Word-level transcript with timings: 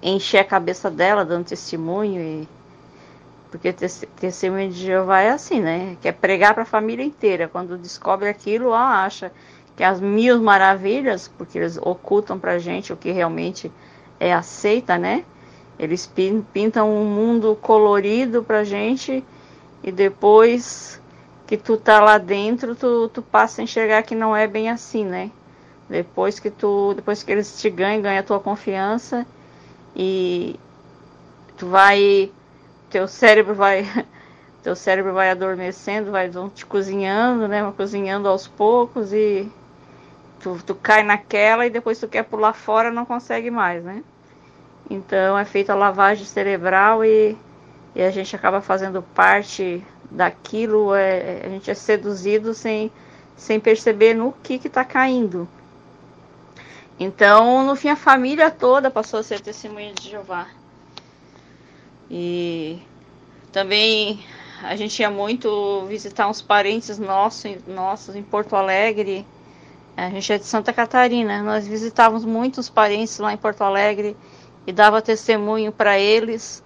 encher 0.00 0.38
a 0.38 0.44
cabeça 0.44 0.88
dela 0.88 1.24
dando 1.24 1.46
testemunho 1.46 2.20
e 2.20 2.48
porque 3.54 3.72
testemunho 3.72 4.68
de 4.68 4.84
Jeová 4.84 5.20
é 5.20 5.30
assim, 5.30 5.60
né? 5.60 5.96
Quer 6.02 6.10
pregar 6.14 6.54
para 6.54 6.64
a 6.64 6.66
família 6.66 7.04
inteira. 7.04 7.46
Quando 7.46 7.78
descobre 7.78 8.28
aquilo, 8.28 8.70
ó, 8.70 8.74
acha 8.74 9.30
que 9.76 9.84
as 9.84 10.00
mil 10.00 10.42
maravilhas, 10.42 11.28
porque 11.38 11.58
eles 11.58 11.78
ocultam 11.80 12.36
para 12.36 12.58
gente 12.58 12.92
o 12.92 12.96
que 12.96 13.12
realmente 13.12 13.70
é 14.18 14.34
aceita, 14.34 14.98
né? 14.98 15.24
Eles 15.78 16.04
pintam 16.52 16.90
um 16.90 17.04
mundo 17.04 17.56
colorido 17.62 18.42
para 18.42 18.64
gente 18.64 19.24
e 19.84 19.92
depois 19.92 21.00
que 21.46 21.56
tu 21.56 21.76
tá 21.76 22.00
lá 22.00 22.18
dentro, 22.18 22.74
tu, 22.74 23.08
tu 23.08 23.22
passa 23.22 23.60
a 23.60 23.64
enxergar 23.64 24.02
que 24.02 24.16
não 24.16 24.34
é 24.34 24.48
bem 24.48 24.68
assim, 24.68 25.04
né? 25.04 25.30
Depois 25.88 26.40
que 26.40 26.50
tu, 26.50 26.92
depois 26.94 27.22
que 27.22 27.30
eles 27.30 27.56
te 27.60 27.70
ganham, 27.70 28.02
ganha 28.02 28.18
a 28.18 28.24
tua 28.24 28.40
confiança 28.40 29.24
e 29.94 30.58
tu 31.56 31.68
vai 31.68 32.32
teu 32.94 33.08
cérebro 33.08 33.56
vai 33.56 33.84
teu 34.62 34.76
cérebro 34.76 35.12
vai 35.12 35.28
adormecendo, 35.28 36.12
vai 36.12 36.30
vão 36.30 36.48
te 36.48 36.64
cozinhando, 36.64 37.48
né? 37.48 37.72
Cozinhando 37.76 38.28
aos 38.28 38.46
poucos 38.46 39.12
e 39.12 39.50
tu, 40.38 40.56
tu 40.64 40.76
cai 40.76 41.02
naquela 41.02 41.66
e 41.66 41.70
depois 41.70 41.98
tu 41.98 42.06
quer 42.06 42.22
pular 42.22 42.52
fora 42.52 42.92
não 42.92 43.04
consegue 43.04 43.50
mais, 43.50 43.82
né? 43.82 44.04
Então 44.88 45.36
é 45.36 45.44
feita 45.44 45.72
a 45.72 45.76
lavagem 45.76 46.24
cerebral 46.24 47.04
e, 47.04 47.36
e 47.96 48.00
a 48.00 48.12
gente 48.12 48.36
acaba 48.36 48.60
fazendo 48.60 49.02
parte 49.02 49.84
daquilo, 50.08 50.94
é, 50.94 51.42
a 51.44 51.48
gente 51.48 51.68
é 51.68 51.74
seduzido 51.74 52.54
sem, 52.54 52.92
sem 53.36 53.58
perceber 53.58 54.14
no 54.14 54.30
que 54.40 54.56
que 54.56 54.68
tá 54.68 54.84
caindo. 54.84 55.48
Então, 57.00 57.66
no 57.66 57.74
fim, 57.74 57.88
a 57.88 57.96
família 57.96 58.52
toda 58.52 58.88
passou 58.88 59.18
a 59.18 59.22
ser 59.24 59.40
testemunha 59.40 59.92
de 59.92 60.10
Jeová. 60.10 60.46
E 62.10 62.78
também 63.52 64.24
a 64.62 64.76
gente 64.76 65.00
ia 65.00 65.10
muito 65.10 65.84
visitar 65.86 66.28
uns 66.28 66.40
parentes 66.42 66.98
nossos, 66.98 67.56
nossos 67.66 68.16
em 68.16 68.22
Porto 68.22 68.56
Alegre. 68.56 69.26
A 69.96 70.10
gente 70.10 70.32
é 70.32 70.38
de 70.38 70.44
Santa 70.44 70.72
Catarina. 70.72 71.42
Nós 71.42 71.66
visitávamos 71.66 72.24
muitos 72.24 72.68
parentes 72.68 73.18
lá 73.18 73.32
em 73.32 73.36
Porto 73.36 73.62
Alegre 73.62 74.16
e 74.66 74.72
dava 74.72 75.02
testemunho 75.02 75.70
para 75.70 75.98
eles. 75.98 76.64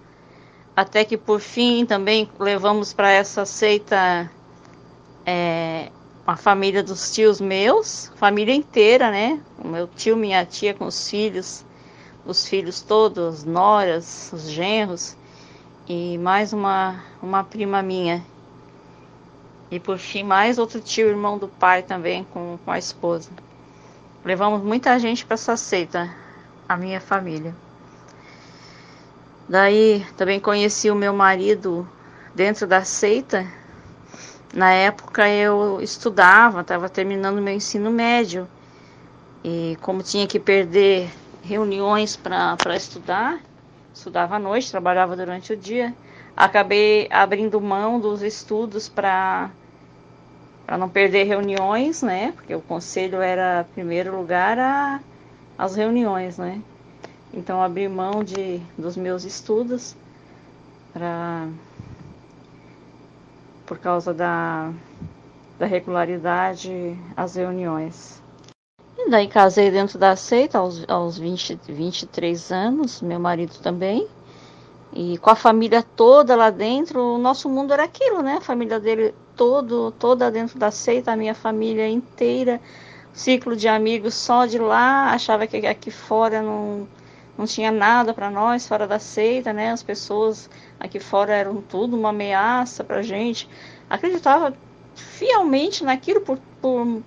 Até 0.74 1.04
que 1.04 1.16
por 1.16 1.40
fim 1.40 1.84
também 1.84 2.30
levamos 2.38 2.92
para 2.92 3.10
essa 3.10 3.44
seita 3.44 4.30
é, 5.26 5.90
a 6.26 6.36
família 6.36 6.82
dos 6.82 7.10
tios 7.10 7.40
meus, 7.40 8.12
família 8.14 8.54
inteira, 8.54 9.10
né? 9.10 9.40
O 9.58 9.66
meu 9.66 9.88
tio, 9.88 10.16
minha 10.16 10.46
tia 10.46 10.72
com 10.72 10.86
os 10.86 11.10
filhos, 11.10 11.64
os 12.24 12.46
filhos 12.46 12.80
todos, 12.80 13.44
noras, 13.44 14.30
os 14.32 14.48
genros 14.48 15.17
e 15.88 16.18
mais 16.18 16.52
uma, 16.52 17.02
uma 17.22 17.42
prima 17.42 17.80
minha. 17.82 18.22
E 19.70 19.80
por 19.80 19.98
fim, 19.98 20.22
mais 20.22 20.58
outro 20.58 20.80
tio, 20.80 21.08
irmão 21.08 21.38
do 21.38 21.48
pai 21.48 21.82
também, 21.82 22.24
com, 22.24 22.58
com 22.62 22.70
a 22.70 22.78
esposa. 22.78 23.30
Levamos 24.24 24.62
muita 24.62 24.98
gente 24.98 25.24
para 25.24 25.34
essa 25.34 25.56
seita, 25.56 26.14
a 26.68 26.76
minha 26.76 27.00
família. 27.00 27.54
Daí 29.48 30.04
também 30.16 30.38
conheci 30.38 30.90
o 30.90 30.94
meu 30.94 31.14
marido 31.14 31.88
dentro 32.34 32.66
da 32.66 32.84
seita. 32.84 33.46
Na 34.52 34.70
época 34.70 35.26
eu 35.28 35.80
estudava, 35.80 36.60
estava 36.60 36.88
terminando 36.88 37.40
meu 37.40 37.54
ensino 37.54 37.90
médio. 37.90 38.46
E 39.42 39.78
como 39.80 40.02
tinha 40.02 40.26
que 40.26 40.38
perder 40.38 41.10
reuniões 41.42 42.16
para 42.16 42.76
estudar, 42.76 43.40
estudava 43.92 44.36
à 44.36 44.38
noite, 44.38 44.70
trabalhava 44.70 45.16
durante 45.16 45.52
o 45.52 45.56
dia. 45.56 45.94
Acabei 46.36 47.08
abrindo 47.10 47.60
mão 47.60 47.98
dos 48.00 48.22
estudos 48.22 48.88
para 48.88 49.50
para 50.66 50.76
não 50.76 50.88
perder 50.88 51.24
reuniões, 51.24 52.02
né? 52.02 52.32
Porque 52.32 52.54
o 52.54 52.60
conselho 52.60 53.22
era 53.22 53.66
primeiro 53.72 54.14
lugar 54.14 54.58
a, 54.58 55.00
as 55.56 55.74
reuniões, 55.74 56.36
né? 56.36 56.62
Então 57.32 57.62
abri 57.62 57.88
mão 57.88 58.22
de 58.22 58.60
dos 58.76 58.96
meus 58.96 59.24
estudos 59.24 59.96
por 63.66 63.78
causa 63.78 64.14
da, 64.14 64.72
da 65.58 65.66
regularidade 65.66 66.96
às 67.16 67.36
reuniões. 67.36 68.22
E 69.00 69.08
daí 69.08 69.28
casei 69.28 69.70
dentro 69.70 69.96
da 69.96 70.16
seita 70.16 70.58
aos, 70.58 70.84
aos 70.88 71.16
20, 71.16 71.60
23 71.68 72.50
anos, 72.50 73.00
meu 73.00 73.20
marido 73.20 73.56
também. 73.62 74.08
E 74.92 75.16
com 75.18 75.30
a 75.30 75.36
família 75.36 75.84
toda 75.84 76.34
lá 76.34 76.50
dentro, 76.50 77.14
o 77.14 77.16
nosso 77.16 77.48
mundo 77.48 77.72
era 77.72 77.84
aquilo, 77.84 78.22
né? 78.22 78.38
A 78.38 78.40
família 78.40 78.80
dele 78.80 79.14
todo, 79.36 79.92
toda 79.92 80.32
dentro 80.32 80.58
da 80.58 80.72
seita, 80.72 81.12
a 81.12 81.16
minha 81.16 81.32
família 81.32 81.88
inteira, 81.88 82.60
ciclo 83.12 83.54
de 83.54 83.68
amigos 83.68 84.14
só 84.14 84.46
de 84.46 84.58
lá, 84.58 85.12
achava 85.12 85.46
que 85.46 85.64
aqui 85.64 85.92
fora 85.92 86.42
não, 86.42 86.88
não 87.38 87.46
tinha 87.46 87.70
nada 87.70 88.12
para 88.12 88.28
nós, 88.28 88.66
fora 88.66 88.86
da 88.86 88.98
seita, 88.98 89.52
né? 89.52 89.70
As 89.70 89.82
pessoas 89.82 90.50
aqui 90.80 90.98
fora 90.98 91.32
eram 91.32 91.62
tudo 91.62 91.96
uma 91.96 92.08
ameaça 92.08 92.82
pra 92.82 93.00
gente. 93.00 93.48
Acreditava 93.88 94.52
fielmente 94.96 95.84
naquilo 95.84 96.20
por, 96.20 96.36
por 96.60 97.00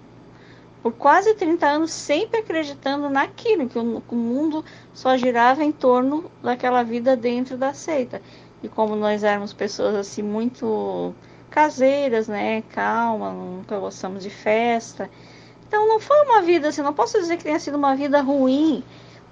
por 0.82 0.94
quase 0.94 1.34
30 1.36 1.68
anos 1.68 1.92
sempre 1.92 2.40
acreditando 2.40 3.10
naquilo, 3.10 3.70
que 3.70 3.78
o, 3.78 4.16
mundo 4.16 4.66
só 4.94 5.16
girava 5.16 5.64
em 5.64 5.72
torno 5.72 6.30
daquela 6.42 6.84
vida 6.84 7.16
dentro 7.16 7.56
da 7.56 7.74
seita. 7.74 8.22
E 8.64 8.68
como 8.68 8.96
nós 8.96 9.24
éramos 9.24 9.54
pessoas 9.54 9.96
assim 9.96 10.24
muito 10.24 11.14
caseiras, 11.50 12.28
né, 12.28 12.64
calma, 12.70 13.32
nunca 13.32 13.78
gostamos 13.80 14.24
de 14.24 14.30
festa. 14.30 15.10
Então 15.68 15.88
não 15.88 16.00
foi 16.00 16.20
uma 16.26 16.42
vida 16.42 16.70
assim, 16.70 16.82
não 16.82 16.94
posso 16.94 17.20
dizer 17.20 17.38
que 17.38 17.44
tenha 17.44 17.60
sido 17.60 17.78
uma 17.78 17.96
vida 17.96 18.22
ruim 18.22 18.84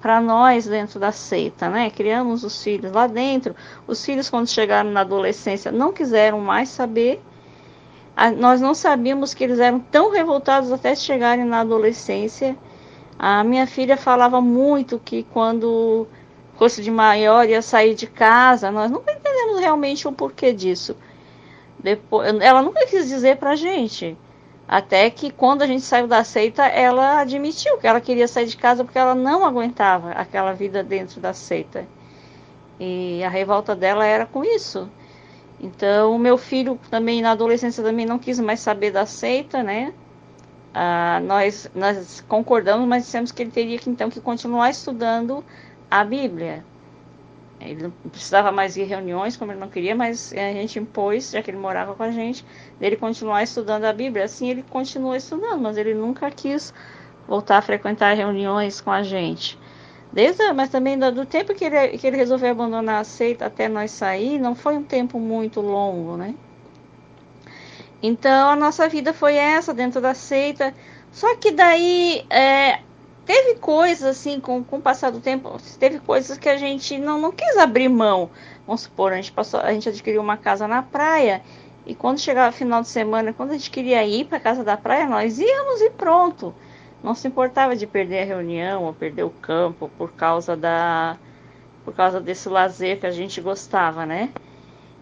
para 0.01 0.21
nós 0.21 0.65
dentro 0.65 0.99
da 0.99 1.11
seita, 1.11 1.69
né? 1.69 1.89
Criamos 1.89 2.43
os 2.43 2.63
filhos 2.63 2.91
lá 2.91 3.07
dentro. 3.07 3.55
Os 3.85 4.03
filhos 4.05 4.29
quando 4.29 4.47
chegaram 4.47 4.91
na 4.91 5.01
adolescência 5.01 5.71
não 5.71 5.91
quiseram 5.91 6.39
mais 6.39 6.69
saber 6.69 7.21
nós 8.37 8.59
não 8.59 8.73
sabíamos 8.73 9.33
que 9.33 9.43
eles 9.43 9.59
eram 9.59 9.79
tão 9.79 10.11
revoltados 10.11 10.71
até 10.71 10.95
chegarem 10.95 11.45
na 11.45 11.61
adolescência. 11.61 12.57
A 13.17 13.43
minha 13.43 13.65
filha 13.67 13.95
falava 13.95 14.41
muito 14.41 14.99
que 14.99 15.23
quando 15.23 16.07
fosse 16.57 16.83
de 16.83 16.91
maior 16.91 17.47
ia 17.47 17.61
sair 17.61 17.95
de 17.95 18.05
casa. 18.05 18.69
Nós 18.69 18.91
nunca 18.91 19.13
entendemos 19.13 19.59
realmente 19.59 20.07
o 20.07 20.11
porquê 20.11 20.51
disso. 20.51 20.95
Depois, 21.79 22.27
ela 22.41 22.61
nunca 22.61 22.85
quis 22.85 23.07
dizer 23.07 23.37
pra 23.37 23.55
gente. 23.55 24.17
Até 24.67 25.09
que 25.09 25.31
quando 25.31 25.61
a 25.61 25.67
gente 25.67 25.81
saiu 25.81 26.07
da 26.07 26.23
seita, 26.23 26.65
ela 26.65 27.19
admitiu 27.19 27.77
que 27.77 27.87
ela 27.87 28.01
queria 28.01 28.27
sair 28.27 28.45
de 28.45 28.57
casa 28.57 28.83
porque 28.83 28.99
ela 28.99 29.15
não 29.15 29.45
aguentava 29.45 30.11
aquela 30.11 30.51
vida 30.51 30.83
dentro 30.83 31.19
da 31.21 31.33
seita. 31.33 31.87
E 32.79 33.23
a 33.23 33.29
revolta 33.29 33.75
dela 33.75 34.05
era 34.05 34.25
com 34.25 34.43
isso. 34.43 34.89
Então, 35.59 36.15
o 36.15 36.19
meu 36.19 36.37
filho 36.37 36.79
também 36.89 37.21
na 37.21 37.31
adolescência 37.31 37.83
também 37.83 38.05
não 38.05 38.17
quis 38.17 38.39
mais 38.39 38.61
saber 38.61 38.91
da 38.91 39.05
seita, 39.05 39.61
né? 39.61 39.93
Ah, 40.73 41.19
nós, 41.23 41.69
nós 41.75 42.23
concordamos, 42.27 42.87
mas 42.87 43.03
dissemos 43.03 43.31
que 43.31 43.41
ele 43.41 43.51
teria 43.51 43.77
que 43.77 43.89
então 43.89 44.09
que 44.09 44.21
continuar 44.21 44.69
estudando 44.69 45.43
a 45.89 46.03
Bíblia. 46.03 46.63
Ele 47.59 47.83
não 47.83 47.91
precisava 48.09 48.51
mais 48.51 48.77
ir 48.77 48.83
reuniões, 48.83 49.35
como 49.35 49.51
ele 49.51 49.59
não 49.59 49.67
queria, 49.67 49.93
mas 49.93 50.31
a 50.31 50.53
gente 50.53 50.79
impôs, 50.79 51.31
já 51.31 51.41
que 51.41 51.51
ele 51.51 51.57
morava 51.57 51.93
com 51.93 52.03
a 52.03 52.11
gente, 52.11 52.45
dele 52.79 52.95
continuar 52.95 53.43
estudando 53.43 53.83
a 53.83 53.91
Bíblia. 53.91 54.25
Assim 54.25 54.49
ele 54.49 54.63
continua 54.63 55.17
estudando, 55.17 55.59
mas 55.61 55.75
ele 55.75 55.93
nunca 55.93 56.31
quis 56.31 56.73
voltar 57.27 57.57
a 57.57 57.61
frequentar 57.61 58.15
reuniões 58.15 58.79
com 58.79 58.91
a 58.91 59.03
gente. 59.03 59.59
Desde, 60.11 60.51
mas 60.53 60.69
também 60.69 60.97
do 60.97 61.25
tempo 61.25 61.53
que 61.53 61.65
ele, 61.65 61.97
que 61.97 62.07
ele 62.07 62.17
resolveu 62.17 62.51
abandonar 62.51 63.01
a 63.01 63.03
seita 63.03 63.45
até 63.45 63.67
nós 63.67 63.91
sair, 63.91 64.39
não 64.39 64.55
foi 64.55 64.75
um 64.75 64.83
tempo 64.83 65.19
muito 65.19 65.61
longo, 65.61 66.17
né? 66.17 66.33
Então 68.01 68.49
a 68.49 68.55
nossa 68.55 68.87
vida 68.89 69.13
foi 69.13 69.35
essa 69.35 69.73
dentro 69.73 70.01
da 70.01 70.13
seita. 70.13 70.73
Só 71.11 71.35
que 71.35 71.51
daí 71.51 72.25
é, 72.29 72.79
teve 73.25 73.55
coisas 73.55 74.17
assim, 74.17 74.39
com, 74.39 74.63
com 74.63 74.77
o 74.77 74.81
passar 74.81 75.11
do 75.11 75.19
tempo, 75.19 75.57
teve 75.79 75.99
coisas 75.99 76.37
que 76.37 76.49
a 76.49 76.57
gente 76.57 76.97
não, 76.97 77.19
não 77.19 77.31
quis 77.31 77.57
abrir 77.57 77.89
mão. 77.89 78.31
Vamos 78.65 78.81
supor, 78.81 79.13
a 79.13 79.15
gente, 79.15 79.31
passou, 79.31 79.59
a 79.59 79.71
gente 79.71 79.89
adquiriu 79.89 80.21
uma 80.21 80.37
casa 80.37 80.67
na 80.67 80.81
praia 80.81 81.41
e 81.85 81.93
quando 81.95 82.19
chegava 82.19 82.51
final 82.51 82.81
de 82.81 82.87
semana, 82.87 83.33
quando 83.33 83.51
a 83.51 83.53
gente 83.53 83.71
queria 83.71 84.03
ir 84.05 84.25
para 84.25 84.39
casa 84.39 84.63
da 84.63 84.77
praia, 84.77 85.07
nós 85.07 85.39
íamos 85.39 85.81
e 85.81 85.89
pronto. 85.91 86.53
Não 87.03 87.15
se 87.15 87.27
importava 87.27 87.75
de 87.75 87.87
perder 87.87 88.23
a 88.23 88.25
reunião 88.25 88.83
ou 88.83 88.93
perder 88.93 89.23
o 89.23 89.29
campo 89.29 89.89
por 89.97 90.11
causa 90.11 90.55
da 90.55 91.17
por 91.85 91.95
causa 91.95 92.19
desse 92.19 92.47
lazer 92.49 92.99
que 92.99 93.07
a 93.07 93.11
gente 93.11 93.41
gostava, 93.41 94.05
né? 94.05 94.29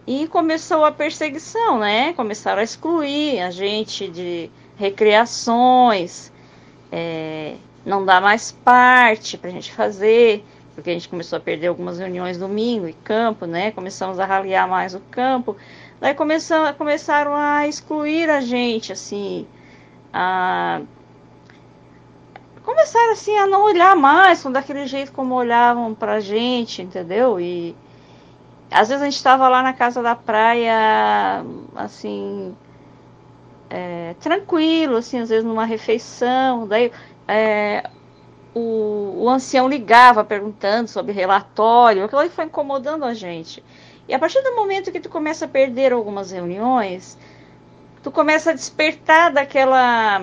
E 0.06 0.26
começou 0.28 0.84
a 0.84 0.92
perseguição, 0.92 1.78
né? 1.78 2.12
Começaram 2.14 2.60
a 2.60 2.64
excluir 2.64 3.40
a 3.40 3.50
gente 3.50 4.08
de 4.08 4.50
recreações, 4.78 6.32
é, 6.90 7.56
não 7.84 8.04
dá 8.04 8.20
mais 8.20 8.52
parte 8.52 9.36
para 9.36 9.50
a 9.50 9.52
gente 9.52 9.72
fazer, 9.72 10.44
porque 10.74 10.90
a 10.90 10.92
gente 10.92 11.08
começou 11.08 11.36
a 11.36 11.40
perder 11.40 11.66
algumas 11.66 11.98
reuniões 11.98 12.38
domingo 12.38 12.88
e 12.88 12.92
campo, 12.92 13.44
né? 13.44 13.70
Começamos 13.72 14.18
a 14.18 14.24
raliar 14.24 14.68
mais 14.68 14.94
o 14.94 15.00
campo. 15.00 15.56
Daí 16.00 16.14
começam, 16.14 16.72
começaram 16.74 17.34
a 17.34 17.66
excluir 17.66 18.30
a 18.30 18.40
gente, 18.40 18.92
assim, 18.92 19.46
a 20.12 20.80
começaram 22.68 23.12
assim 23.12 23.34
a 23.38 23.46
não 23.46 23.64
olhar 23.64 23.96
mais 23.96 24.42
com 24.42 24.52
daquele 24.52 24.86
jeito 24.86 25.10
como 25.12 25.34
olhavam 25.34 25.94
pra 25.94 26.20
gente, 26.20 26.82
entendeu? 26.82 27.40
E 27.40 27.74
às 28.70 28.90
vezes 28.90 29.00
a 29.00 29.06
gente 29.06 29.16
estava 29.16 29.48
lá 29.48 29.62
na 29.62 29.72
casa 29.72 30.02
da 30.02 30.14
praia, 30.14 31.42
assim, 31.74 32.54
é, 33.70 34.14
tranquilo, 34.20 34.96
assim, 34.96 35.18
às 35.18 35.30
vezes 35.30 35.46
numa 35.46 35.64
refeição, 35.64 36.68
daí 36.68 36.92
é, 37.26 37.88
o, 38.54 39.14
o 39.22 39.30
ancião 39.30 39.66
ligava 39.66 40.22
perguntando 40.22 40.88
sobre 40.88 41.12
relatório, 41.12 42.04
aquilo 42.04 42.20
aí 42.20 42.28
foi 42.28 42.44
incomodando 42.44 43.06
a 43.06 43.14
gente. 43.14 43.64
E 44.06 44.12
a 44.12 44.18
partir 44.18 44.42
do 44.42 44.54
momento 44.54 44.92
que 44.92 45.00
tu 45.00 45.08
começa 45.08 45.46
a 45.46 45.48
perder 45.48 45.94
algumas 45.94 46.32
reuniões, 46.32 47.16
tu 48.02 48.10
começa 48.10 48.50
a 48.50 48.54
despertar 48.54 49.32
daquela 49.32 50.20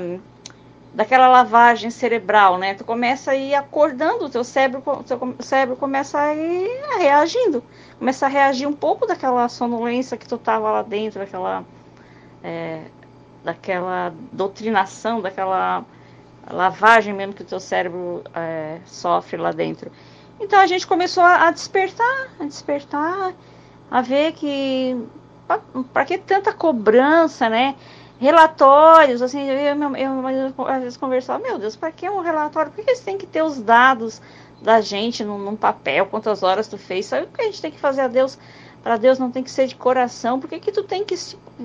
daquela 0.96 1.28
lavagem 1.28 1.90
cerebral, 1.92 2.58
né? 2.58 2.74
Tu 2.74 2.86
começa 2.86 3.32
a 3.32 3.36
ir 3.36 3.54
acordando, 3.54 4.26
o 4.26 4.30
teu 4.30 4.46
cérebro, 4.46 5.04
teu 5.06 5.36
cérebro 5.40 5.76
começa 5.76 6.18
a 6.18 6.34
ir 6.34 6.70
reagindo, 6.98 7.62
começa 8.00 8.26
a 8.26 8.30
reagir 8.30 8.66
um 8.66 8.74
pouco 8.74 9.06
daquela 9.06 9.50
sonolência 9.50 10.18
que 10.18 10.28
tu 10.28 10.38
tava 10.38 10.72
lá 10.72 10.82
dentro, 10.82 11.20
daquela, 11.20 11.66
é, 12.42 12.84
daquela 13.44 14.14
doutrinação, 14.32 15.22
daquela 15.22 15.84
lavagem 16.50 17.14
mesmo 17.14 17.34
que 17.34 17.42
o 17.42 17.46
teu 17.46 17.60
cérebro 17.60 18.24
é, 18.34 18.80
sofre 18.86 19.36
lá 19.36 19.52
dentro. 19.52 19.92
Então 20.40 20.60
a 20.60 20.68
gente 20.68 20.88
começou 20.88 21.24
a, 21.24 21.48
a 21.48 21.52
despertar, 21.52 22.30
a 22.40 22.46
despertar, 22.46 23.34
a 23.92 24.02
ver 24.02 24.32
que 24.32 24.98
para 25.94 26.06
que 26.06 26.18
tanta 26.18 26.54
cobrança, 26.54 27.50
né? 27.50 27.76
Relatórios, 28.20 29.22
assim, 29.22 29.48
eu, 29.50 29.58
eu, 29.58 30.28
eu, 30.58 30.68
às 30.68 30.82
vezes 30.82 30.98
conversava, 30.98 31.44
meu 31.44 31.58
Deus, 31.58 31.76
para 31.76 31.92
que 31.92 32.10
um 32.10 32.22
relatório? 32.22 32.72
Por 32.72 32.84
que 32.84 32.90
eles 32.90 33.02
têm 33.02 33.18
que 33.18 33.28
ter 33.28 33.42
os 33.42 33.60
dados 33.62 34.22
da 34.62 34.82
gente 34.82 35.24
num, 35.24 35.38
num 35.38 35.56
papel, 35.56 36.06
quantas 36.06 36.42
horas 36.44 36.68
tu 36.68 36.78
fez? 36.78 37.06
Sabe 37.06 37.26
o 37.26 37.28
que 37.28 37.42
a 37.42 37.46
gente 37.46 37.62
tem 37.62 37.72
que 37.72 37.80
fazer 37.80 38.02
a 38.02 38.08
Deus? 38.08 38.38
Para 38.82 38.98
Deus 38.98 39.20
não 39.20 39.32
tem 39.32 39.44
que 39.44 39.52
ser 39.52 39.68
de 39.68 39.76
coração, 39.76 40.40
por 40.40 40.50
que, 40.50 40.60
que 40.60 40.72
tu 40.72 40.84
tem 40.84 41.04
que 41.04 41.16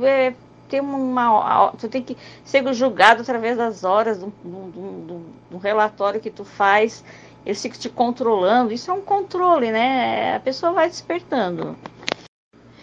é, 0.02 0.34
ter 0.68 0.80
uma. 0.80 1.72
Tu 1.78 1.88
tem 1.88 2.02
que 2.02 2.16
ser 2.44 2.72
julgado 2.72 3.22
através 3.22 3.58
das 3.58 3.84
horas 3.84 4.18
do, 4.18 4.32
do, 4.42 4.70
do, 4.70 5.20
do 5.50 5.58
relatório 5.58 6.20
que 6.20 6.30
tu 6.30 6.44
faz, 6.44 7.04
eles 7.44 7.60
ficam 7.60 7.78
te 7.78 7.88
controlando, 7.88 8.72
isso 8.72 8.90
é 8.90 8.94
um 8.94 9.02
controle, 9.02 9.70
né? 9.70 10.36
A 10.36 10.40
pessoa 10.40 10.72
vai 10.72 10.88
despertando. 10.88 11.76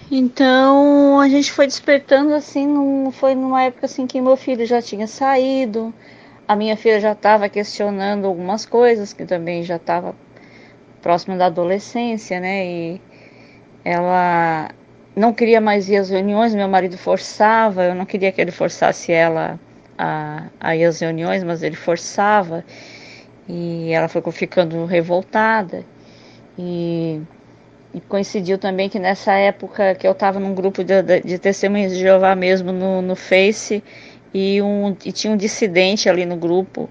Então 0.09 1.19
a 1.19 1.27
gente 1.27 1.51
foi 1.51 1.67
despertando 1.67 2.33
assim, 2.33 2.65
num, 2.65 3.11
foi 3.11 3.35
numa 3.35 3.63
época 3.63 3.85
assim 3.87 4.07
que 4.07 4.21
meu 4.21 4.37
filho 4.37 4.65
já 4.65 4.81
tinha 4.81 5.05
saído, 5.05 5.93
a 6.47 6.55
minha 6.55 6.77
filha 6.77 6.99
já 7.01 7.11
estava 7.11 7.49
questionando 7.49 8.25
algumas 8.25 8.65
coisas, 8.65 9.11
que 9.11 9.25
também 9.25 9.63
já 9.63 9.75
estava 9.75 10.15
próxima 11.01 11.35
da 11.35 11.47
adolescência, 11.47 12.39
né? 12.39 12.65
E 12.65 13.01
ela 13.83 14.69
não 15.15 15.33
queria 15.33 15.59
mais 15.59 15.89
ir 15.89 15.97
às 15.97 16.09
reuniões, 16.09 16.55
meu 16.55 16.69
marido 16.69 16.97
forçava, 16.97 17.83
eu 17.85 17.95
não 17.95 18.05
queria 18.05 18.31
que 18.31 18.39
ele 18.39 18.51
forçasse 18.51 19.11
ela 19.11 19.59
a, 19.97 20.47
a 20.59 20.75
ir 20.75 20.85
às 20.85 20.99
reuniões, 21.01 21.43
mas 21.43 21.63
ele 21.63 21.75
forçava, 21.75 22.63
e 23.47 23.91
ela 23.91 24.07
foi 24.07 24.21
ficando 24.31 24.85
revoltada. 24.85 25.83
E 26.57 27.21
e 27.97 28.01
coincidiu 28.01 28.57
também 28.57 28.89
que 28.89 28.99
nessa 28.99 29.33
época 29.33 29.95
que 29.95 30.07
eu 30.07 30.11
estava 30.11 30.39
num 30.39 30.53
grupo 30.53 30.83
de, 30.83 31.01
de, 31.01 31.39
testemunhas 31.39 31.91
de 31.91 31.99
Jeová 31.99 32.35
mesmo 32.35 32.71
no, 32.71 33.01
no 33.01 33.15
Face 33.15 33.83
e, 34.33 34.61
um, 34.61 34.95
e 35.03 35.11
tinha 35.11 35.33
um 35.33 35.37
dissidente 35.37 36.07
ali 36.07 36.25
no 36.25 36.35
grupo 36.35 36.89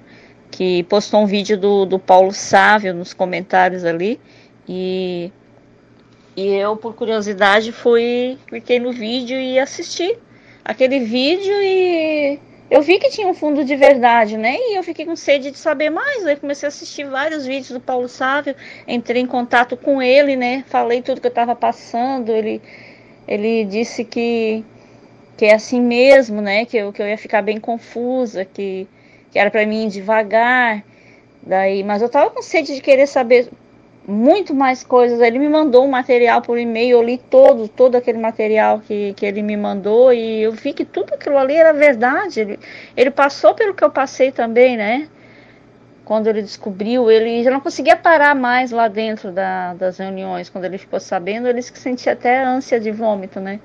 que 0.51 0.83
postou 0.85 1.21
um 1.23 1.27
vídeo 1.27 1.57
do, 1.57 1.87
do 1.87 1.99
Paulo 1.99 2.33
Sávio 2.33 2.93
nos 2.95 3.15
comentários 3.15 3.85
ali. 3.85 4.21
E, 4.69 5.31
e 6.37 6.49
eu 6.49 6.77
por 6.77 6.95
curiosidade 6.95 7.71
fui 7.71 8.37
cliquei 8.49 8.81
no 8.81 8.93
vídeo 8.93 9.39
e 9.39 9.59
assisti 9.59 10.19
aquele 10.65 11.01
vídeo 11.01 11.55
e 11.63 12.41
eu 12.71 12.83
vi 12.83 12.99
que 12.99 13.11
tinha 13.11 13.29
um 13.29 13.35
fundo 13.35 13.65
de 13.65 13.77
verdade, 13.77 14.37
né? 14.37 14.57
E 14.59 14.77
eu 14.77 14.83
fiquei 14.83 15.07
com 15.07 15.15
sede 15.15 15.51
de 15.53 15.59
saber 15.59 15.91
mais. 15.91 16.27
Aí 16.27 16.37
comecei 16.37 16.67
a 16.67 16.69
assistir 16.69 17.05
vários 17.05 17.47
vídeos 17.47 17.71
do 17.71 17.81
Paulo 17.81 18.09
Sávio, 18.09 18.57
entrei 18.89 19.23
em 19.23 19.27
contato 19.27 19.77
com 19.77 20.03
ele, 20.03 20.35
né? 20.35 20.65
Falei 20.69 21.01
tudo 21.01 21.21
que 21.21 21.27
eu 21.27 21.31
estava 21.31 21.55
passando. 21.55 22.33
Ele, 22.33 22.61
ele 23.29 23.65
disse 23.65 24.05
que, 24.05 24.65
que 25.37 25.45
é 25.47 25.55
assim 25.55 25.81
mesmo, 25.81 26.41
né? 26.41 26.65
Que 26.65 26.79
eu, 26.79 26.93
que 26.93 27.01
eu 27.01 27.07
ia 27.07 27.19
ficar 27.19 27.41
bem 27.41 27.61
confusa, 27.61 28.45
que, 28.45 28.89
que 29.31 29.39
era 29.39 29.51
para 29.51 29.65
mim 29.65 29.89
devagar. 29.89 30.85
Daí, 31.43 31.85
mas 31.85 32.03
eu 32.03 32.09
tava 32.09 32.31
com 32.31 32.43
sede 32.43 32.75
de 32.75 32.81
querer 32.81 33.07
saber 33.07 33.49
muito 34.07 34.55
mais 34.55 34.85
coisas. 34.85 35.21
Ele 35.21 35.39
me 35.39 35.49
mandou 35.49 35.85
um 35.85 35.89
material 35.89 36.41
por 36.41 36.59
e-mail, 36.59 36.99
eu 36.99 37.03
li 37.03 37.19
todo, 37.19 37.69
todo 37.69 37.97
aquele 37.97 38.19
material 38.19 38.81
que, 38.81 39.13
que 39.15 39.27
ele 39.27 39.43
me 39.43 39.57
mandou 39.57 40.13
e 40.13 40.43
eu 40.43 40.53
vi 40.53 40.73
que 40.73 40.85
tudo 40.85 41.15
aquilo 41.15 41.37
ali 41.37 41.55
era 41.55 41.73
verdade. 41.73 42.41
Ele, 42.41 42.59
ele 42.97 43.11
passou 43.11 43.55
pelo 43.55 43.75
que 43.75 43.83
eu 43.83 43.91
passei 43.91 44.31
também, 44.31 44.77
né? 44.77 45.09
Quando 46.05 46.29
ele 46.29 46.41
descobriu, 46.41 47.11
ele 47.11 47.43
já 47.43 47.51
não 47.51 47.61
conseguia 47.61 47.97
parar 47.97 48.35
mais 48.35 48.71
lá 48.71 48.87
dentro 48.87 49.33
da, 49.33 49.75
das 49.75 49.99
reuniões. 49.99 50.49
Quando 50.49 50.65
ele 50.65 50.79
ficou 50.79 51.01
sabendo, 51.01 51.49
ele 51.49 51.61
sentia 51.63 52.13
até 52.13 52.45
ânsia 52.45 52.79
de 52.79 52.93
vômito, 52.93 53.41
né? 53.41 53.59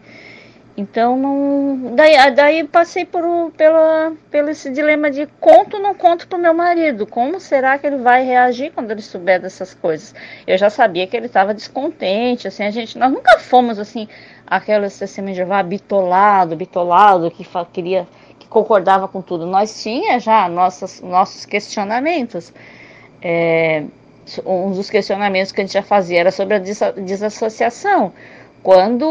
Então, 0.77 1.17
não, 1.17 1.95
daí, 1.95 2.31
daí 2.33 2.63
passei 2.63 3.03
por, 3.03 3.51
pela, 3.57 4.13
pelo 4.29 4.49
esse 4.49 4.71
dilema 4.71 5.11
de 5.11 5.27
conto 5.39 5.75
ou 5.75 5.83
não 5.83 5.93
conto 5.93 6.27
para 6.27 6.37
o 6.37 6.41
meu 6.41 6.53
marido. 6.53 7.05
Como 7.05 7.39
será 7.41 7.77
que 7.77 7.85
ele 7.85 7.97
vai 7.97 8.23
reagir 8.23 8.71
quando 8.71 8.89
ele 8.91 9.01
souber 9.01 9.41
dessas 9.41 9.73
coisas? 9.73 10.15
Eu 10.47 10.57
já 10.57 10.69
sabia 10.69 11.05
que 11.05 11.15
ele 11.15 11.25
estava 11.25 11.53
descontente, 11.53 12.47
assim, 12.47 12.63
a 12.63 12.71
gente, 12.71 12.97
nós 12.97 13.11
nunca 13.11 13.37
fomos, 13.39 13.77
assim, 13.79 14.07
aquela 14.47 14.89
testemunha 14.89 15.33
de 15.33 15.37
Jeová 15.39 15.61
bitolado, 15.61 16.55
bitolado, 16.55 17.29
que 17.29 17.45
queria, 17.73 18.07
que 18.39 18.47
concordava 18.47 19.09
com 19.09 19.21
tudo. 19.21 19.45
Nós 19.45 19.83
tinha 19.83 20.19
já 20.21 20.47
nossas, 20.47 21.01
nossos 21.01 21.45
questionamentos. 21.45 22.53
É, 23.21 23.83
um 24.45 24.71
dos 24.71 24.89
questionamentos 24.89 25.51
que 25.51 25.59
a 25.59 25.63
gente 25.65 25.73
já 25.73 25.83
fazia 25.83 26.21
era 26.21 26.31
sobre 26.31 26.55
a 26.55 26.59
desassociação 26.59 28.13
quando 28.63 29.05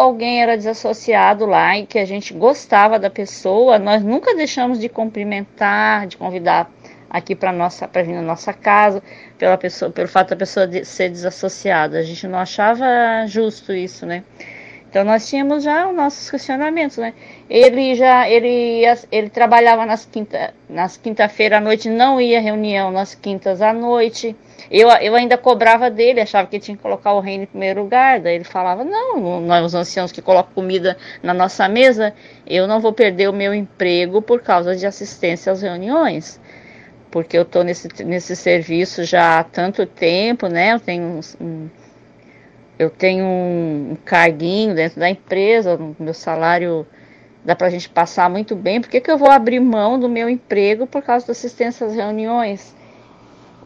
alguém 0.00 0.42
era 0.42 0.56
desassociado 0.56 1.46
lá 1.46 1.78
e 1.78 1.86
que 1.86 1.98
a 1.98 2.04
gente 2.04 2.34
gostava 2.34 2.98
da 2.98 3.08
pessoa, 3.08 3.78
nós 3.78 4.02
nunca 4.02 4.34
deixamos 4.34 4.80
de 4.80 4.88
cumprimentar, 4.88 6.06
de 6.06 6.16
convidar 6.16 6.70
aqui 7.08 7.34
para 7.34 7.52
nossa 7.52 7.88
para 7.88 8.02
vir 8.02 8.14
na 8.14 8.22
nossa 8.22 8.52
casa 8.52 9.02
pela 9.36 9.58
pessoa 9.58 9.90
pelo 9.90 10.08
fato 10.08 10.30
da 10.30 10.36
pessoa 10.36 10.66
de 10.66 10.84
ser 10.84 11.08
desassociada. 11.10 11.98
A 11.98 12.02
gente 12.02 12.26
não 12.26 12.38
achava 12.38 12.84
justo 13.26 13.72
isso 13.72 14.06
né 14.06 14.24
então 14.90 15.04
nós 15.04 15.28
tínhamos 15.28 15.62
já 15.62 15.88
os 15.88 15.94
nossos 15.94 16.28
questionamentos 16.28 16.96
né 16.96 17.14
ele 17.48 17.94
já 17.94 18.28
ele 18.28 18.82
ele 19.10 19.30
trabalhava 19.30 19.86
nas 19.86 20.04
quinta 20.04 20.52
nas 20.68 20.96
quinta-feira 20.96 21.58
à 21.58 21.60
noite 21.60 21.88
não 21.88 22.20
ia 22.20 22.40
reunião 22.40 22.90
nas 22.90 23.14
quintas 23.14 23.62
à 23.62 23.72
noite 23.72 24.36
eu, 24.70 24.88
eu 24.88 25.16
ainda 25.16 25.36
cobrava 25.36 25.90
dele, 25.90 26.20
achava 26.20 26.46
que 26.46 26.60
tinha 26.60 26.76
que 26.76 26.82
colocar 26.82 27.12
o 27.12 27.20
reino 27.20 27.42
em 27.42 27.46
primeiro 27.46 27.82
lugar. 27.82 28.20
Daí 28.20 28.36
ele 28.36 28.44
falava: 28.44 28.84
Não, 28.84 29.40
nós, 29.40 29.64
os 29.64 29.74
anciãos 29.74 30.12
que 30.12 30.22
colocam 30.22 30.52
comida 30.54 30.96
na 31.22 31.34
nossa 31.34 31.68
mesa, 31.68 32.14
eu 32.46 32.68
não 32.68 32.78
vou 32.78 32.92
perder 32.92 33.28
o 33.28 33.32
meu 33.32 33.52
emprego 33.52 34.22
por 34.22 34.40
causa 34.40 34.76
de 34.76 34.86
assistência 34.86 35.50
às 35.50 35.62
reuniões 35.62 36.40
porque 37.10 37.36
eu 37.36 37.42
estou 37.42 37.64
nesse, 37.64 37.88
nesse 38.04 38.36
serviço 38.36 39.04
já 39.04 39.40
há 39.40 39.44
tanto 39.44 39.84
tempo, 39.84 40.46
né? 40.46 40.74
Eu 40.74 40.80
tenho 40.80 41.02
um, 41.02 41.44
um 41.44 41.68
eu 42.80 42.88
tenho 42.88 43.26
um, 43.26 43.96
carguinho 44.06 44.74
dentro 44.74 44.98
da 44.98 45.10
empresa, 45.10 45.78
meu 45.98 46.14
salário 46.14 46.86
dá 47.44 47.54
para 47.54 47.66
a 47.66 47.70
gente 47.70 47.90
passar 47.90 48.30
muito 48.30 48.56
bem. 48.56 48.80
Por 48.80 48.88
que, 48.88 49.02
que 49.02 49.10
eu 49.10 49.18
vou 49.18 49.30
abrir 49.30 49.60
mão 49.60 50.00
do 50.00 50.08
meu 50.08 50.30
emprego 50.30 50.86
por 50.86 51.02
causa 51.02 51.26
da 51.26 51.32
assistência 51.32 51.86
às 51.86 51.94
reuniões? 51.94 52.74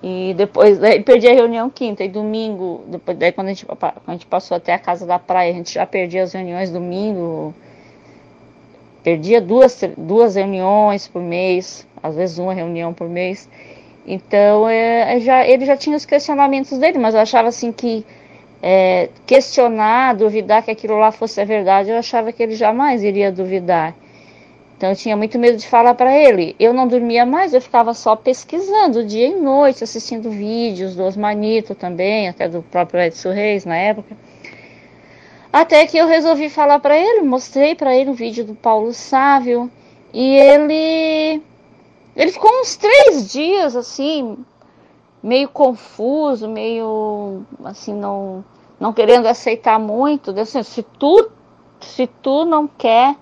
E 0.02 0.34
depois, 0.34 0.78
daí 0.80 1.00
perdi 1.00 1.28
a 1.28 1.32
reunião 1.32 1.70
quinta 1.70 2.02
e 2.02 2.08
domingo, 2.08 2.82
depois, 2.88 3.16
daí 3.16 3.30
quando 3.30 3.46
a, 3.46 3.50
gente, 3.50 3.64
quando 3.64 3.92
a 4.04 4.12
gente 4.12 4.26
passou 4.26 4.56
até 4.56 4.74
a 4.74 4.78
casa 4.80 5.06
da 5.06 5.16
praia, 5.16 5.52
a 5.52 5.54
gente 5.54 5.72
já 5.72 5.86
perdia 5.86 6.24
as 6.24 6.32
reuniões 6.32 6.72
domingo, 6.72 7.54
perdia 9.04 9.40
duas, 9.40 9.80
duas 9.96 10.34
reuniões 10.34 11.06
por 11.06 11.22
mês, 11.22 11.86
às 12.02 12.16
vezes 12.16 12.36
uma 12.36 12.52
reunião 12.52 12.92
por 12.92 13.08
mês. 13.08 13.48
Então, 14.04 14.68
é, 14.68 15.16
é, 15.16 15.20
já, 15.20 15.46
ele 15.46 15.64
já 15.64 15.76
tinha 15.76 15.96
os 15.96 16.04
questionamentos 16.04 16.76
dele, 16.78 16.98
mas 16.98 17.14
eu 17.14 17.20
achava 17.20 17.46
assim 17.46 17.70
que 17.70 18.04
é, 18.66 19.10
questionar, 19.26 20.14
duvidar 20.14 20.62
que 20.62 20.70
aquilo 20.70 20.96
lá 20.96 21.12
fosse 21.12 21.38
a 21.38 21.44
verdade, 21.44 21.90
eu 21.90 21.98
achava 21.98 22.32
que 22.32 22.42
ele 22.42 22.54
jamais 22.54 23.04
iria 23.04 23.30
duvidar. 23.30 23.94
Então 24.74 24.88
eu 24.88 24.96
tinha 24.96 25.14
muito 25.14 25.38
medo 25.38 25.58
de 25.58 25.66
falar 25.68 25.94
para 25.94 26.16
ele. 26.16 26.56
Eu 26.58 26.72
não 26.72 26.88
dormia 26.88 27.26
mais, 27.26 27.52
eu 27.52 27.60
ficava 27.60 27.92
só 27.92 28.16
pesquisando 28.16 29.04
dia 29.04 29.26
e 29.28 29.34
noite, 29.34 29.84
assistindo 29.84 30.30
vídeos 30.30 30.96
do 30.96 31.04
Osmanito 31.04 31.74
também, 31.74 32.26
até 32.26 32.48
do 32.48 32.62
próprio 32.62 33.02
Edson 33.02 33.32
Reis 33.32 33.66
na 33.66 33.76
época. 33.76 34.16
Até 35.52 35.86
que 35.86 35.98
eu 35.98 36.06
resolvi 36.06 36.48
falar 36.48 36.78
para 36.78 36.96
ele, 36.98 37.20
mostrei 37.20 37.74
para 37.74 37.94
ele 37.94 38.08
o 38.08 38.14
vídeo 38.14 38.46
do 38.46 38.54
Paulo 38.54 38.94
Sávio 38.94 39.70
e 40.10 40.36
ele 40.36 41.42
ele 42.16 42.32
ficou 42.32 42.50
uns 42.62 42.76
três 42.76 43.30
dias 43.30 43.76
assim, 43.76 44.38
meio 45.22 45.50
confuso, 45.50 46.48
meio 46.48 47.42
assim, 47.62 47.92
não, 47.92 48.42
não 48.84 48.92
querendo 48.92 49.24
aceitar 49.24 49.78
muito. 49.78 50.38
Assim, 50.38 50.62
se 50.62 50.82
tu, 50.82 51.30
se 51.80 52.06
tu 52.06 52.44
não 52.44 52.68
quer 52.68 53.16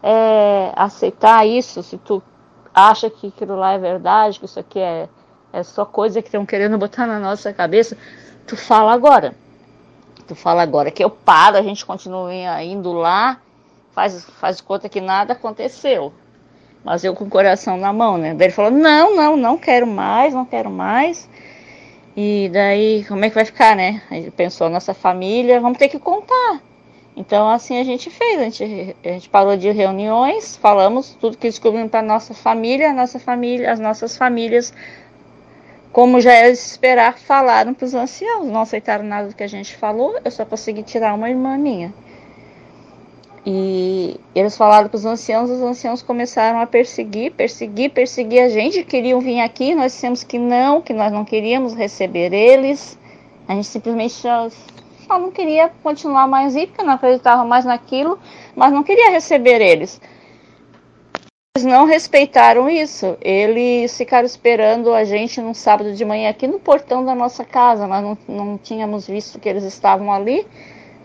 é, 0.00 0.70
aceitar 0.76 1.44
isso, 1.44 1.82
se 1.82 1.98
tu 1.98 2.22
acha 2.72 3.10
que 3.10 3.26
aquilo 3.26 3.56
lá 3.56 3.72
é 3.72 3.78
verdade, 3.78 4.38
que 4.38 4.44
isso 4.44 4.60
aqui 4.60 4.78
é, 4.78 5.08
é 5.52 5.64
só 5.64 5.84
coisa 5.84 6.22
que 6.22 6.28
estão 6.28 6.46
querendo 6.46 6.78
botar 6.78 7.08
na 7.08 7.18
nossa 7.18 7.52
cabeça, 7.52 7.96
tu 8.46 8.56
fala 8.56 8.92
agora. 8.92 9.34
Tu 10.28 10.36
fala 10.36 10.62
agora 10.62 10.92
que 10.92 11.02
eu 11.02 11.10
paro, 11.10 11.56
a 11.56 11.62
gente 11.62 11.84
continua 11.84 12.32
indo 12.62 12.92
lá, 12.92 13.40
faz, 13.90 14.22
faz 14.38 14.60
conta 14.60 14.88
que 14.88 15.00
nada 15.00 15.32
aconteceu 15.32 16.12
mas 16.82 17.04
eu 17.04 17.14
com 17.14 17.24
o 17.24 17.28
coração 17.28 17.76
na 17.76 17.92
mão, 17.92 18.16
né? 18.16 18.32
Daí 18.32 18.46
ele 18.46 18.54
falou: 18.54 18.70
não, 18.70 19.14
não, 19.14 19.36
não 19.36 19.58
quero 19.58 19.86
mais, 19.86 20.32
não 20.32 20.46
quero 20.46 20.70
mais. 20.70 21.28
E 22.22 22.50
daí, 22.50 23.02
como 23.08 23.24
é 23.24 23.30
que 23.30 23.34
vai 23.34 23.46
ficar, 23.46 23.74
né? 23.74 24.02
Ele 24.10 24.30
pensou: 24.30 24.68
nossa 24.68 24.92
família, 24.92 25.58
vamos 25.58 25.78
ter 25.78 25.88
que 25.88 25.98
contar. 25.98 26.60
Então, 27.16 27.48
assim 27.48 27.78
a 27.78 27.84
gente 27.84 28.10
fez. 28.10 28.38
A 28.38 28.44
gente, 28.44 28.96
a 29.02 29.08
gente 29.08 29.30
parou 29.30 29.56
de 29.56 29.70
reuniões, 29.70 30.54
falamos 30.54 31.16
tudo 31.18 31.38
que 31.38 31.48
descobrimos 31.48 31.90
para 31.90 32.02
nossa 32.02 32.34
família, 32.34 32.90
a 32.90 32.92
nossa 32.92 33.18
família, 33.18 33.72
as 33.72 33.80
nossas 33.80 34.18
famílias, 34.18 34.70
como 35.92 36.20
já 36.20 36.32
era 36.34 36.52
de 36.52 36.58
esperar, 36.58 37.18
falaram 37.18 37.72
para 37.72 37.86
os 37.86 37.94
anciãos. 37.94 38.46
Não 38.46 38.60
aceitaram 38.60 39.04
nada 39.04 39.28
do 39.28 39.34
que 39.34 39.42
a 39.42 39.48
gente 39.48 39.74
falou, 39.74 40.18
eu 40.22 40.30
só 40.30 40.44
consegui 40.44 40.82
tirar 40.82 41.14
uma 41.14 41.30
irmã 41.30 41.56
minha. 41.56 41.90
E 43.44 44.20
eles 44.34 44.56
falaram 44.56 44.88
para 44.88 44.96
os 44.96 45.06
anciãos, 45.06 45.48
os 45.48 45.62
anciãos 45.62 46.02
começaram 46.02 46.60
a 46.60 46.66
perseguir, 46.66 47.32
perseguir, 47.32 47.90
perseguir 47.90 48.42
a 48.42 48.48
gente, 48.50 48.84
queriam 48.84 49.20
vir 49.20 49.40
aqui, 49.40 49.74
nós 49.74 49.92
dissemos 49.92 50.22
que 50.22 50.38
não, 50.38 50.82
que 50.82 50.92
nós 50.92 51.10
não 51.10 51.24
queríamos 51.24 51.74
receber 51.74 52.34
eles. 52.34 52.98
A 53.48 53.54
gente 53.54 53.66
simplesmente 53.66 54.12
só, 54.12 54.48
só 55.06 55.18
não 55.18 55.30
queria 55.30 55.70
continuar 55.82 56.28
mais 56.28 56.54
ir, 56.54 56.66
porque 56.66 56.82
não 56.82 56.94
acreditava 56.94 57.42
mais 57.44 57.64
naquilo, 57.64 58.18
mas 58.54 58.72
não 58.72 58.82
queria 58.82 59.10
receber 59.10 59.60
eles. 59.62 60.00
Eles 61.56 61.66
não 61.66 61.84
respeitaram 61.84 62.70
isso. 62.70 63.16
Eles 63.20 63.96
ficaram 63.96 64.24
esperando 64.24 64.94
a 64.94 65.02
gente 65.02 65.40
num 65.40 65.54
sábado 65.54 65.94
de 65.94 66.04
manhã 66.04 66.30
aqui 66.30 66.46
no 66.46 66.60
portão 66.60 67.04
da 67.04 67.14
nossa 67.14 67.44
casa. 67.44 67.86
Nós 67.86 68.02
não, 68.02 68.18
não 68.28 68.58
tínhamos 68.58 69.06
visto 69.08 69.40
que 69.40 69.48
eles 69.48 69.64
estavam 69.64 70.12
ali. 70.12 70.46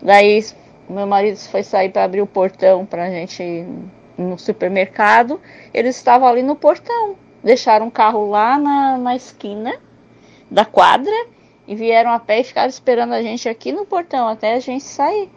Daí 0.00 0.44
meu 0.88 1.06
marido 1.06 1.36
foi 1.36 1.62
sair 1.62 1.90
para 1.90 2.04
abrir 2.04 2.22
o 2.22 2.26
portão 2.26 2.86
para 2.86 3.04
a 3.04 3.10
gente 3.10 3.42
ir 3.42 3.66
no 4.16 4.38
supermercado. 4.38 5.40
Eles 5.72 5.96
estavam 5.96 6.28
ali 6.28 6.42
no 6.42 6.56
portão. 6.56 7.16
Deixaram 7.42 7.88
o 7.88 7.90
carro 7.90 8.28
lá 8.28 8.58
na, 8.58 8.98
na 8.98 9.16
esquina 9.16 9.76
da 10.50 10.64
quadra 10.64 11.12
e 11.66 11.74
vieram 11.74 12.10
a 12.10 12.18
pé 12.18 12.40
e 12.40 12.44
ficaram 12.44 12.68
esperando 12.68 13.12
a 13.12 13.22
gente 13.22 13.48
aqui 13.48 13.72
no 13.72 13.84
portão 13.84 14.28
até 14.28 14.54
a 14.54 14.60
gente 14.60 14.84
sair. 14.84 15.30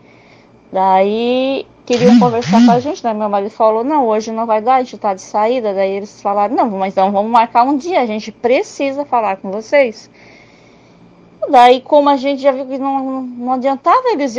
Daí 0.72 1.66
queriam 1.86 2.20
conversar 2.20 2.64
com 2.64 2.72
a 2.72 2.80
gente, 2.80 3.02
daí 3.02 3.16
meu 3.16 3.28
marido 3.28 3.50
falou, 3.50 3.84
não, 3.84 4.06
hoje 4.06 4.32
não 4.32 4.46
vai 4.46 4.62
dar, 4.62 4.76
a 4.76 4.84
gente 4.84 4.98
tá 5.00 5.16
de 5.16 5.22
saída. 5.22 5.74
Daí 5.74 5.92
eles 5.92 6.22
falaram, 6.22 6.56
não, 6.56 6.70
mas 6.70 6.94
então 6.94 7.12
vamos 7.12 7.32
marcar 7.32 7.64
um 7.64 7.76
dia, 7.76 8.02
a 8.02 8.06
gente 8.06 8.32
precisa 8.32 9.04
falar 9.06 9.38
com 9.38 9.50
vocês. 9.52 10.10
Daí, 11.48 11.82
como 11.82 12.10
a 12.10 12.18
gente 12.18 12.42
já 12.42 12.52
viu 12.52 12.66
que 12.66 12.78
não, 12.78 13.22
não 13.22 13.54
adiantava, 13.54 14.10
eles, 14.10 14.36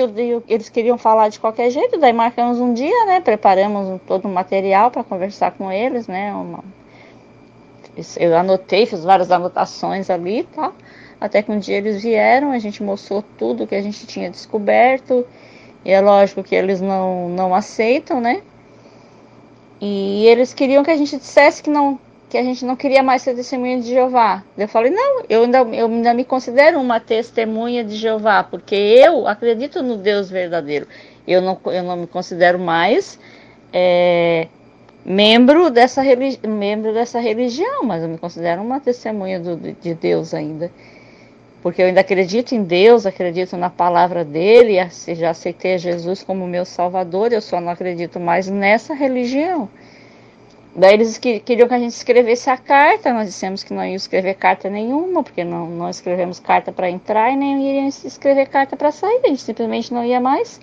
eles 0.46 0.68
queriam 0.68 0.98
falar 0.98 1.28
de 1.28 1.40
qualquer 1.40 1.70
jeito, 1.70 1.98
daí 1.98 2.12
marcamos 2.12 2.60
um 2.60 2.74
dia, 2.74 3.06
né? 3.06 3.20
Preparamos 3.20 4.00
todo 4.06 4.26
o 4.26 4.28
material 4.28 4.90
para 4.90 5.02
conversar 5.02 5.52
com 5.52 5.72
eles, 5.72 6.06
né? 6.06 6.32
Uma, 6.32 6.62
eu 8.18 8.36
anotei, 8.36 8.86
fiz 8.86 9.02
várias 9.02 9.30
anotações 9.30 10.10
ali 10.10 10.40
e 10.40 10.44
tá? 10.44 10.62
tal. 10.62 10.74
Até 11.20 11.42
que 11.42 11.52
um 11.52 11.58
dia 11.58 11.76
eles 11.76 12.02
vieram, 12.02 12.50
a 12.50 12.58
gente 12.58 12.82
mostrou 12.82 13.22
tudo 13.36 13.66
que 13.66 13.74
a 13.74 13.82
gente 13.82 14.06
tinha 14.06 14.30
descoberto. 14.30 15.26
E 15.84 15.90
é 15.90 16.00
lógico 16.00 16.42
que 16.42 16.54
eles 16.54 16.80
não, 16.80 17.28
não 17.28 17.54
aceitam, 17.54 18.20
né? 18.20 18.42
E 19.80 20.26
eles 20.26 20.54
queriam 20.54 20.82
que 20.82 20.90
a 20.90 20.96
gente 20.96 21.16
dissesse 21.16 21.62
que 21.62 21.70
não, 21.70 21.98
que 22.30 22.38
a 22.38 22.44
gente 22.44 22.64
não 22.64 22.76
queria 22.76 23.02
mais 23.02 23.22
ser 23.22 23.34
testemunha 23.34 23.80
de 23.80 23.90
Jeová. 23.90 24.44
Eu 24.56 24.68
falei, 24.68 24.92
não, 24.92 25.24
eu 25.28 25.42
ainda, 25.42 25.58
eu 25.58 25.86
ainda 25.86 26.14
me 26.14 26.24
considero 26.24 26.80
uma 26.80 27.00
testemunha 27.00 27.82
de 27.82 27.96
Jeová, 27.96 28.44
porque 28.44 28.74
eu 28.74 29.26
acredito 29.26 29.82
no 29.82 29.96
Deus 29.96 30.30
verdadeiro. 30.30 30.86
Eu 31.26 31.42
não, 31.42 31.58
eu 31.66 31.82
não 31.82 31.96
me 31.96 32.06
considero 32.06 32.56
mais 32.56 33.18
é, 33.72 34.46
membro, 35.04 35.70
dessa 35.70 36.02
membro 36.46 36.94
dessa 36.94 37.18
religião, 37.18 37.82
mas 37.82 38.00
eu 38.04 38.08
me 38.08 38.16
considero 38.16 38.62
uma 38.62 38.78
testemunha 38.78 39.40
do, 39.40 39.56
de 39.56 39.92
Deus 39.94 40.32
ainda. 40.32 40.70
Porque 41.60 41.82
eu 41.82 41.86
ainda 41.86 42.00
acredito 42.00 42.54
em 42.54 42.62
Deus, 42.62 43.06
acredito 43.06 43.56
na 43.56 43.68
palavra 43.68 44.24
dele, 44.24 44.76
já 45.14 45.30
aceitei 45.30 45.78
Jesus 45.78 46.22
como 46.22 46.46
meu 46.46 46.64
salvador, 46.64 47.32
eu 47.32 47.42
só 47.42 47.60
não 47.60 47.72
acredito 47.72 48.20
mais 48.20 48.48
nessa 48.48 48.94
religião. 48.94 49.68
Daí 50.74 50.94
eles 50.94 51.18
queriam 51.18 51.66
que 51.66 51.74
a 51.74 51.78
gente 51.78 51.92
escrevesse 51.92 52.48
a 52.48 52.56
carta, 52.56 53.12
nós 53.12 53.26
dissemos 53.26 53.64
que 53.64 53.74
não 53.74 53.84
ia 53.84 53.96
escrever 53.96 54.34
carta 54.34 54.70
nenhuma, 54.70 55.22
porque 55.22 55.42
não, 55.42 55.66
não 55.66 55.90
escrevemos 55.90 56.38
carta 56.38 56.70
para 56.70 56.88
entrar 56.88 57.32
e 57.32 57.36
nem 57.36 57.68
iríamos 57.68 58.04
escrever 58.04 58.46
carta 58.46 58.76
para 58.76 58.92
sair, 58.92 59.20
a 59.24 59.28
gente 59.28 59.42
simplesmente 59.42 59.92
não 59.92 60.04
ia 60.04 60.20
mais. 60.20 60.60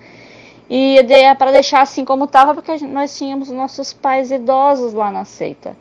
E 0.69 0.97
para 1.37 1.51
deixar 1.51 1.81
assim 1.81 2.05
como 2.05 2.23
estava, 2.23 2.53
porque 2.53 2.77
gente, 2.77 2.91
nós 2.91 3.17
tínhamos 3.17 3.49
nossos 3.49 3.91
pais 3.91 4.31
idosos 4.31 4.93
lá 4.93 5.11
na 5.11 5.25
seita. 5.25 5.75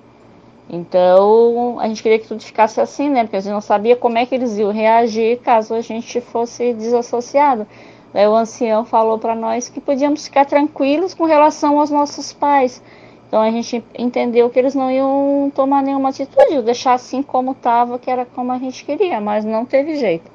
Então 0.69 1.79
a 1.79 1.87
gente 1.87 2.03
queria 2.03 2.19
que 2.19 2.27
tudo 2.27 2.43
ficasse 2.43 2.81
assim, 2.81 3.09
né? 3.09 3.23
Porque 3.23 3.37
a 3.37 3.41
gente 3.41 3.53
não 3.53 3.61
sabia 3.61 3.95
como 3.95 4.19
é 4.19 4.27
que 4.27 4.35
eles 4.35 4.59
iam 4.59 4.73
reagir 4.73 5.39
caso 5.39 5.73
a 5.75 5.81
gente 5.81 6.21
fosse 6.21 6.73
desassociado. 6.73 7.65
Daí 8.13 8.27
o 8.27 8.35
ancião 8.35 8.85
falou 8.85 9.19
para 9.19 9.37
nós 9.37 9.69
que 9.69 9.81
podíamos 9.81 10.27
ficar 10.27 10.47
tranquilos 10.47 11.15
com 11.15 11.25
relação 11.25 11.79
aos 11.79 11.91
nossos 11.91 12.33
pais 12.33 12.83
então 13.29 13.43
a 13.43 13.51
gente 13.51 13.85
entendeu 13.99 14.49
que 14.49 14.59
eles 14.59 14.75
não 14.75 14.91
iam 14.91 15.51
tomar 15.55 15.83
nenhuma 15.83 16.11
atitude, 16.11 16.63
deixar 16.63 16.95
assim 16.95 17.23
como 17.23 17.53
estava, 17.53 17.99
que 17.99 18.11
era 18.11 18.25
como 18.25 18.53
a 18.53 18.59
gente 18.59 18.85
queria, 18.85 19.21
mas 19.21 19.45
não 19.45 19.65
teve 19.65 19.97
jeito. 19.97 20.31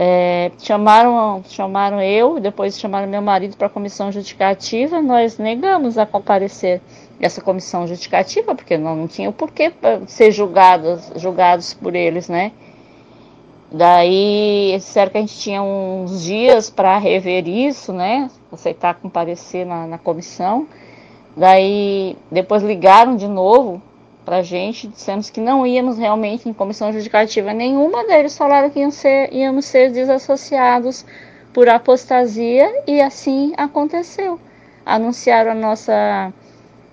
É, 0.00 0.52
chamaram, 0.60 1.42
chamaram 1.48 2.00
eu, 2.00 2.38
depois 2.38 2.78
chamaram 2.78 3.08
meu 3.08 3.20
marido 3.20 3.56
para 3.56 3.66
a 3.66 3.70
comissão 3.70 4.12
judicativa, 4.12 5.02
nós 5.02 5.38
negamos 5.38 5.98
a 5.98 6.06
comparecer 6.06 6.80
essa 7.20 7.40
comissão 7.40 7.84
judicativa, 7.84 8.54
porque 8.54 8.78
não, 8.78 8.94
não 8.94 9.08
tinha 9.08 9.28
o 9.28 9.32
porquê 9.32 9.72
ser 10.06 10.30
julgados, 10.30 11.10
julgados 11.16 11.74
por 11.74 11.96
eles, 11.96 12.28
né? 12.28 12.52
Daí 13.72 14.72
disseram 14.76 15.10
que 15.10 15.18
a 15.18 15.20
gente 15.20 15.36
tinha 15.36 15.62
uns 15.62 16.22
dias 16.22 16.70
para 16.70 16.96
rever 16.96 17.48
isso, 17.48 17.92
né? 17.92 18.30
Aceitar 18.52 18.94
comparecer 18.94 19.66
na, 19.66 19.86
na 19.86 19.98
comissão. 19.98 20.68
Daí 21.38 22.16
depois 22.32 22.64
ligaram 22.64 23.14
de 23.14 23.28
novo 23.28 23.80
para 24.24 24.38
a 24.38 24.42
gente, 24.42 24.88
dissemos 24.88 25.30
que 25.30 25.40
não 25.40 25.64
íamos 25.64 25.96
realmente 25.96 26.48
em 26.48 26.52
comissão 26.52 26.92
judicativa 26.92 27.54
nenhuma, 27.54 28.04
deles 28.08 28.36
falaram 28.36 28.68
que 28.68 28.80
iam 28.80 28.90
ser, 28.90 29.32
íamos 29.32 29.64
ser 29.66 29.92
desassociados 29.92 31.06
por 31.54 31.68
apostasia 31.68 32.82
e 32.88 33.00
assim 33.00 33.52
aconteceu. 33.56 34.40
Anunciaram 34.84 35.52
a 35.52 35.54
nossa 35.54 36.32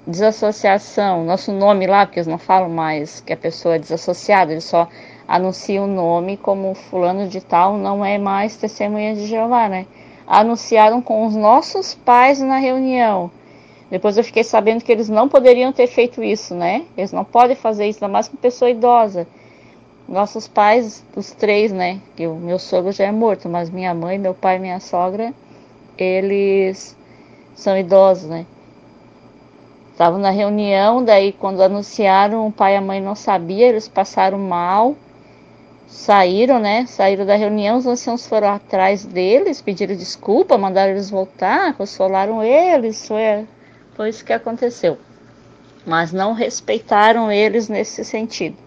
desassociação, 0.06 1.26
nosso 1.26 1.52
nome 1.52 1.88
lá, 1.88 2.06
porque 2.06 2.20
eles 2.20 2.28
não 2.28 2.38
falam 2.38 2.70
mais 2.70 3.22
que 3.22 3.34
a 3.34 3.38
pessoa 3.38 3.78
é 3.78 3.80
desassociada, 3.80 4.52
eles 4.52 4.66
só 4.66 4.88
anunciam 5.28 5.86
o 5.86 5.88
nome 5.88 6.38
como 6.38 6.76
fulano 6.76 7.28
de 7.28 7.42
tal, 7.42 7.78
não 7.78 8.06
é 8.06 8.20
mais 8.20 8.56
testemunha 8.56 9.16
de 9.16 9.26
Jeová, 9.26 9.68
né? 9.68 9.88
Anunciaram 10.28 11.02
com 11.02 11.26
os 11.26 11.36
nossos 11.36 11.96
pais 11.96 12.40
na 12.40 12.58
reunião 12.58 13.32
depois 13.96 14.18
eu 14.18 14.26
fiquei 14.26 14.44
sabendo 14.44 14.84
que 14.84 14.92
eles 14.92 15.08
não 15.08 15.30
poderiam 15.30 15.72
ter 15.72 15.88
feito 15.88 16.22
isso, 16.22 16.54
né? 16.54 16.86
Eles 16.98 17.14
não 17.14 17.24
podem 17.24 17.56
fazer 17.56 17.88
isso, 17.88 18.04
ainda 18.04 18.12
mais 18.12 18.28
com 18.28 18.36
pessoa 18.36 18.70
idosa. 18.70 19.26
Nossos 20.06 20.50
pais, 20.50 21.02
os 21.16 21.32
três, 21.32 21.72
né? 21.72 22.02
O 22.20 22.34
meu 22.34 22.60
sogro 22.60 22.92
já 22.92 23.06
é 23.06 23.12
morto, 23.14 23.48
mas 23.48 23.70
minha 23.70 23.94
mãe, 23.94 24.20
meu 24.20 24.34
pai 24.34 24.58
e 24.58 24.60
minha 24.60 24.82
sogra, 24.82 25.34
eles 25.98 26.94
são 27.56 27.78
idosos, 27.78 28.30
né? 28.30 28.46
Estavam 29.94 30.20
na 30.20 30.30
reunião, 30.30 31.02
daí 31.02 31.32
quando 31.32 31.64
anunciaram, 31.64 32.48
o 32.48 32.52
pai 32.52 32.74
e 32.74 32.76
a 32.76 32.82
mãe 32.82 33.00
não 33.00 33.16
sabiam, 33.16 33.70
eles 33.70 33.88
passaram 33.88 34.38
mal, 34.38 34.94
saíram, 35.88 36.60
né? 36.60 36.86
Saíram 36.86 37.26
da 37.26 37.38
reunião, 37.38 37.78
os 37.78 37.88
anciãos 37.88 38.28
foram 38.28 38.50
atrás 38.50 39.06
deles, 39.06 39.62
pediram 39.62 39.96
desculpa, 39.96 40.58
mandaram 40.58 40.92
eles 40.92 41.10
voltar, 41.10 41.78
consolaram 41.78 42.44
eles, 42.44 43.08
foi 43.08 43.46
foi 43.96 44.10
isso 44.10 44.26
que 44.26 44.34
aconteceu. 44.34 44.98
Mas 45.86 46.12
não 46.12 46.34
respeitaram 46.34 47.32
eles 47.32 47.70
nesse 47.70 48.04
sentido. 48.04 48.58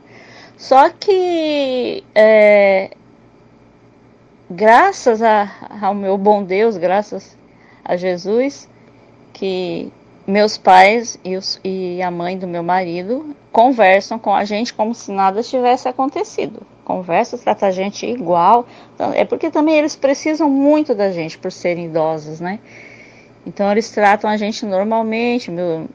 Só 0.56 0.88
que, 0.90 2.02
é, 2.14 2.90
graças 4.50 5.22
a, 5.22 5.50
ao 5.80 5.94
meu 5.94 6.18
bom 6.18 6.42
Deus, 6.42 6.76
graças 6.76 7.36
a 7.84 7.96
Jesus, 7.96 8.68
que 9.32 9.92
meus 10.26 10.58
pais 10.58 11.18
e, 11.24 11.36
os, 11.36 11.60
e, 11.64 12.02
a 12.02 12.10
mãe 12.10 12.36
do 12.36 12.46
meu 12.46 12.62
marido 12.62 13.34
conversam 13.50 14.18
com 14.18 14.34
a 14.34 14.44
gente 14.44 14.74
como 14.74 14.94
se 14.94 15.10
nada 15.10 15.42
tivesse 15.42 15.88
acontecido. 15.88 16.66
Conversa, 16.84 17.38
trata 17.38 17.66
a 17.66 17.70
gente 17.70 18.04
igual. 18.04 18.66
Então, 18.94 19.12
é 19.12 19.24
porque 19.24 19.50
também 19.50 19.76
eles 19.76 19.96
precisam 19.96 20.50
muito 20.50 20.94
da 20.94 21.12
gente 21.12 21.38
por 21.38 21.52
serem 21.52 21.86
idosos, 21.86 22.40
né? 22.40 22.58
Então 23.48 23.72
eles 23.72 23.90
tratam 23.90 24.28
a 24.28 24.36
gente 24.36 24.66
normalmente, 24.66 25.50
meu, 25.50 25.88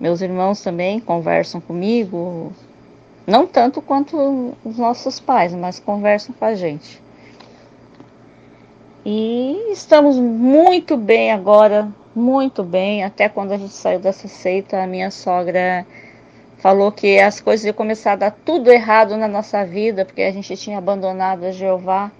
meus 0.00 0.20
irmãos 0.20 0.60
também 0.60 0.98
conversam 0.98 1.60
comigo, 1.60 2.52
não 3.24 3.46
tanto 3.46 3.80
quanto 3.80 4.52
os 4.64 4.76
nossos 4.76 5.20
pais, 5.20 5.54
mas 5.54 5.78
conversam 5.78 6.34
com 6.36 6.44
a 6.44 6.56
gente. 6.56 7.00
E 9.06 9.70
estamos 9.70 10.16
muito 10.16 10.96
bem 10.96 11.30
agora, 11.30 11.88
muito 12.16 12.64
bem. 12.64 13.04
Até 13.04 13.28
quando 13.28 13.52
a 13.52 13.56
gente 13.56 13.74
saiu 13.74 14.00
dessa 14.00 14.26
seita, 14.26 14.82
a 14.82 14.86
minha 14.86 15.12
sogra 15.12 15.86
falou 16.56 16.90
que 16.90 17.20
as 17.20 17.38
coisas 17.38 17.64
iam 17.64 17.74
começar 17.74 18.14
a 18.14 18.16
dar 18.16 18.32
tudo 18.44 18.72
errado 18.72 19.16
na 19.16 19.28
nossa 19.28 19.64
vida, 19.64 20.04
porque 20.04 20.22
a 20.22 20.32
gente 20.32 20.56
tinha 20.56 20.78
abandonado 20.78 21.44
a 21.44 21.52
Jeová. 21.52 22.10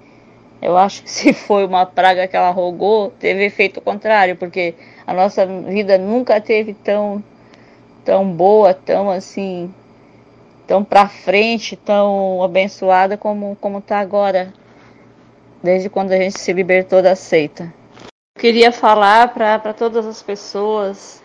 Eu 0.61 0.77
acho 0.77 1.03
que 1.03 1.11
se 1.11 1.33
foi 1.33 1.65
uma 1.65 1.87
praga 1.87 2.27
que 2.27 2.37
ela 2.37 2.51
rogou, 2.51 3.11
teve 3.19 3.45
efeito 3.45 3.81
contrário, 3.81 4.37
porque 4.37 4.75
a 5.07 5.15
nossa 5.15 5.47
vida 5.47 5.97
nunca 5.99 6.41
teve 6.41 6.75
tão 6.75 7.23
tão 8.05 8.31
boa, 8.31 8.73
tão 8.73 9.11
assim, 9.11 9.73
tão 10.67 10.83
para 10.83 11.09
frente, 11.09 11.77
tão 11.77 12.43
abençoada 12.43 13.17
como 13.17 13.57
como 13.61 13.81
tá 13.81 13.99
agora, 13.99 14.53
desde 15.63 15.89
quando 15.89 16.13
a 16.13 16.17
gente 16.17 16.39
se 16.39 16.53
libertou 16.53 17.03
da 17.03 17.15
seita. 17.15 17.73
Eu 18.37 18.41
queria 18.41 18.73
falar 18.73 19.35
para 19.35 19.75
todas 19.75 20.07
as 20.07 20.23
pessoas 20.23 21.23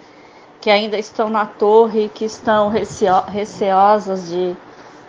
que 0.60 0.70
ainda 0.70 0.98
estão 0.98 1.30
na 1.30 1.46
torre, 1.46 2.10
que 2.10 2.26
estão 2.26 2.70
receosas 2.70 4.30
de 4.30 4.56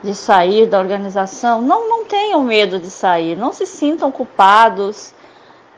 de 0.05 0.15
sair 0.15 0.67
da 0.67 0.79
organização, 0.79 1.63
não, 1.63 1.89
não 1.89 2.05
tenham 2.05 2.43
medo 2.45 2.79
de 2.79 2.91
sair, 2.91 3.35
não 3.35 3.55
se 3.55 3.65
sintam 3.65 4.13
culpados, 4.13 5.15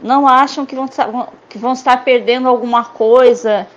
não 0.00 0.26
acham 0.26 0.66
que 0.66 0.74
vão, 0.74 0.88
que 1.48 1.56
vão 1.56 1.72
estar 1.72 2.04
perdendo 2.04 2.48
alguma 2.48 2.84
coisa. 2.84 3.68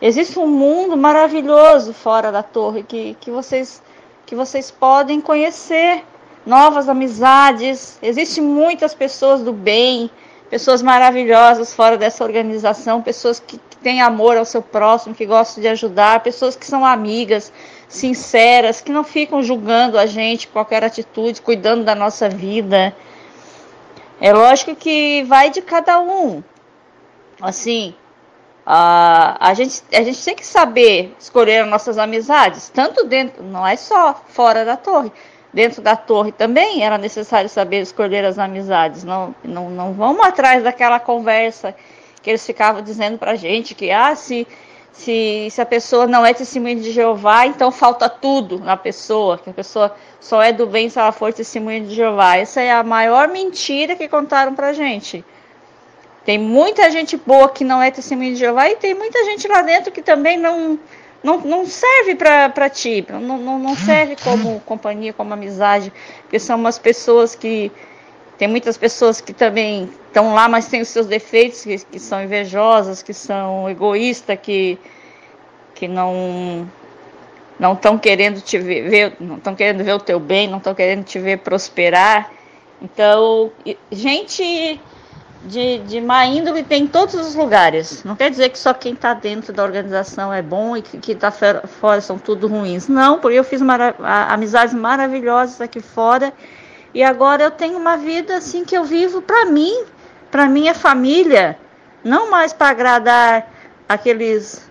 Existe 0.00 0.38
um 0.38 0.46
mundo 0.46 0.98
maravilhoso 0.98 1.94
fora 1.94 2.30
da 2.30 2.42
torre 2.42 2.82
que, 2.82 3.16
que, 3.20 3.30
vocês, 3.30 3.82
que 4.26 4.34
vocês 4.34 4.70
podem 4.70 5.18
conhecer, 5.18 6.04
novas 6.44 6.86
amizades. 6.86 7.98
Existem 8.02 8.44
muitas 8.44 8.92
pessoas 8.92 9.40
do 9.42 9.52
bem, 9.52 10.10
pessoas 10.50 10.82
maravilhosas 10.82 11.74
fora 11.74 11.96
dessa 11.96 12.22
organização, 12.22 13.00
pessoas 13.00 13.40
que, 13.40 13.58
que 13.58 13.76
têm 13.78 14.02
amor 14.02 14.36
ao 14.36 14.44
seu 14.44 14.60
próximo, 14.60 15.14
que 15.14 15.24
gostam 15.24 15.62
de 15.62 15.68
ajudar, 15.68 16.20
pessoas 16.20 16.54
que 16.54 16.66
são 16.66 16.84
amigas, 16.84 17.50
sinceras, 17.90 18.80
que 18.80 18.92
não 18.92 19.02
ficam 19.02 19.42
julgando 19.42 19.98
a 19.98 20.06
gente 20.06 20.46
qualquer 20.46 20.84
atitude, 20.84 21.42
cuidando 21.42 21.84
da 21.84 21.94
nossa 21.94 22.28
vida. 22.28 22.94
É 24.20 24.32
lógico 24.32 24.76
que 24.76 25.24
vai 25.24 25.50
de 25.50 25.60
cada 25.60 26.00
um. 26.00 26.40
Assim, 27.42 27.92
a, 28.64 29.36
a, 29.40 29.54
gente, 29.54 29.82
a 29.92 30.02
gente 30.02 30.24
tem 30.24 30.36
que 30.36 30.46
saber 30.46 31.16
escolher 31.18 31.64
as 31.64 31.68
nossas 31.68 31.98
amizades, 31.98 32.68
tanto 32.68 33.04
dentro, 33.04 33.42
não 33.42 33.66
é 33.66 33.74
só 33.76 34.14
fora 34.28 34.64
da 34.64 34.76
torre. 34.76 35.10
Dentro 35.52 35.82
da 35.82 35.96
torre 35.96 36.30
também 36.30 36.84
era 36.84 36.96
necessário 36.96 37.50
saber 37.50 37.80
escolher 37.80 38.24
as 38.24 38.38
amizades. 38.38 39.02
Não, 39.02 39.34
não, 39.42 39.68
não 39.68 39.92
vamos 39.94 40.24
atrás 40.24 40.62
daquela 40.62 41.00
conversa 41.00 41.74
que 42.22 42.30
eles 42.30 42.46
ficavam 42.46 42.82
dizendo 42.82 43.18
pra 43.18 43.34
gente 43.34 43.74
que, 43.74 43.90
ah, 43.90 44.14
se 44.14 44.46
se, 44.92 45.48
se 45.50 45.60
a 45.60 45.66
pessoa 45.66 46.06
não 46.06 46.24
é 46.24 46.34
testemunha 46.34 46.76
de 46.76 46.90
Jeová, 46.90 47.46
então 47.46 47.70
falta 47.70 48.08
tudo 48.08 48.58
na 48.58 48.76
pessoa, 48.76 49.38
que 49.38 49.48
a 49.48 49.52
pessoa 49.52 49.94
só 50.20 50.42
é 50.42 50.52
do 50.52 50.66
bem 50.66 50.88
se 50.88 50.98
ela 50.98 51.12
for 51.12 51.32
testemunha 51.32 51.80
de 51.80 51.94
Jeová. 51.94 52.36
Essa 52.36 52.60
é 52.60 52.72
a 52.72 52.82
maior 52.82 53.28
mentira 53.28 53.96
que 53.96 54.08
contaram 54.08 54.54
pra 54.54 54.72
gente. 54.72 55.24
Tem 56.24 56.38
muita 56.38 56.90
gente 56.90 57.16
boa 57.16 57.48
que 57.48 57.64
não 57.64 57.80
é 57.80 57.90
testemunha 57.90 58.32
de 58.32 58.36
Jeová 58.36 58.68
e 58.68 58.76
tem 58.76 58.94
muita 58.94 59.24
gente 59.24 59.48
lá 59.48 59.62
dentro 59.62 59.90
que 59.90 60.02
também 60.02 60.36
não, 60.36 60.78
não, 61.22 61.38
não 61.38 61.66
serve 61.66 62.14
para 62.14 62.68
ti, 62.68 63.06
não, 63.08 63.38
não, 63.38 63.58
não 63.58 63.74
serve 63.74 64.16
como 64.22 64.60
companhia, 64.66 65.12
como 65.12 65.32
amizade, 65.32 65.92
porque 66.22 66.38
são 66.38 66.56
umas 66.56 66.78
pessoas 66.78 67.34
que 67.34 67.72
tem 68.40 68.48
muitas 68.48 68.78
pessoas 68.78 69.20
que 69.20 69.34
também 69.34 69.86
estão 70.06 70.32
lá, 70.32 70.48
mas 70.48 70.66
têm 70.66 70.80
os 70.80 70.88
seus 70.88 71.06
defeitos, 71.06 71.62
que, 71.62 71.76
que 71.76 71.98
são 71.98 72.24
invejosas, 72.24 73.02
que 73.02 73.12
são 73.12 73.68
egoístas, 73.68 74.38
que, 74.42 74.78
que 75.74 75.86
não 75.86 76.66
não 77.58 77.74
estão 77.74 77.98
querendo 77.98 78.40
te 78.40 78.56
ver, 78.56 79.14
não 79.20 79.36
estão 79.36 79.54
querendo 79.54 79.84
ver 79.84 79.92
o 79.92 79.98
teu 79.98 80.18
bem, 80.18 80.48
não 80.48 80.56
estão 80.56 80.74
querendo 80.74 81.04
te 81.04 81.18
ver 81.18 81.40
prosperar. 81.40 82.32
Então, 82.80 83.52
gente 83.92 84.80
de, 85.44 85.80
de 85.80 86.00
má 86.00 86.24
índole 86.24 86.62
tem 86.62 86.84
em 86.84 86.86
todos 86.86 87.14
os 87.16 87.34
lugares. 87.34 88.02
Não 88.04 88.16
quer 88.16 88.30
dizer 88.30 88.48
que 88.48 88.58
só 88.58 88.72
quem 88.72 88.94
está 88.94 89.12
dentro 89.12 89.52
da 89.52 89.62
organização 89.62 90.32
é 90.32 90.40
bom 90.40 90.78
e 90.78 90.80
que 90.80 90.96
quem 90.96 91.14
está 91.14 91.30
fora 91.30 92.00
são 92.00 92.18
tudo 92.18 92.48
ruins. 92.48 92.88
Não, 92.88 93.18
porque 93.18 93.38
eu 93.38 93.44
fiz 93.44 93.60
mara 93.60 93.94
amizades 94.30 94.72
maravilhosas 94.72 95.60
aqui 95.60 95.80
fora 95.80 96.32
e 96.92 97.02
agora 97.02 97.42
eu 97.42 97.50
tenho 97.50 97.78
uma 97.78 97.96
vida 97.96 98.36
assim 98.36 98.64
que 98.64 98.76
eu 98.76 98.84
vivo 98.84 99.22
para 99.22 99.46
mim, 99.46 99.84
para 100.30 100.46
minha 100.46 100.74
família, 100.74 101.58
não 102.02 102.30
mais 102.30 102.52
para 102.52 102.70
agradar 102.70 103.48
aqueles 103.88 104.68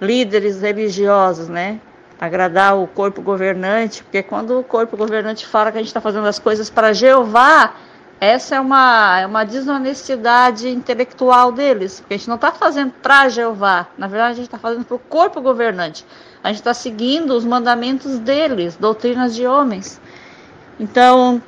líderes 0.00 0.60
religiosos, 0.60 1.48
né? 1.48 1.80
Agradar 2.20 2.76
o 2.76 2.86
corpo 2.86 3.22
governante, 3.22 4.02
porque 4.02 4.22
quando 4.22 4.58
o 4.58 4.64
corpo 4.64 4.96
governante 4.96 5.46
fala 5.46 5.72
que 5.72 5.78
a 5.78 5.80
gente 5.80 5.88
está 5.88 6.00
fazendo 6.00 6.26
as 6.26 6.38
coisas 6.38 6.68
para 6.68 6.92
Jeová, 6.92 7.74
essa 8.20 8.54
é 8.54 8.60
uma, 8.60 9.20
é 9.20 9.26
uma 9.26 9.44
desonestidade 9.44 10.68
intelectual 10.68 11.50
deles, 11.50 12.00
porque 12.00 12.14
a 12.14 12.16
gente 12.16 12.28
não 12.28 12.36
está 12.36 12.52
fazendo 12.52 12.92
para 13.02 13.28
Jeová, 13.28 13.88
na 13.98 14.06
verdade 14.06 14.32
a 14.32 14.36
gente 14.36 14.44
está 14.44 14.58
fazendo 14.58 14.84
para 14.84 14.94
o 14.94 14.98
corpo 14.98 15.40
governante. 15.40 16.04
A 16.44 16.48
gente 16.48 16.58
está 16.58 16.74
seguindo 16.74 17.30
os 17.32 17.44
mandamentos 17.44 18.18
deles, 18.18 18.76
doutrinas 18.76 19.34
de 19.34 19.46
homens. 19.46 20.00
Então, 20.78 21.40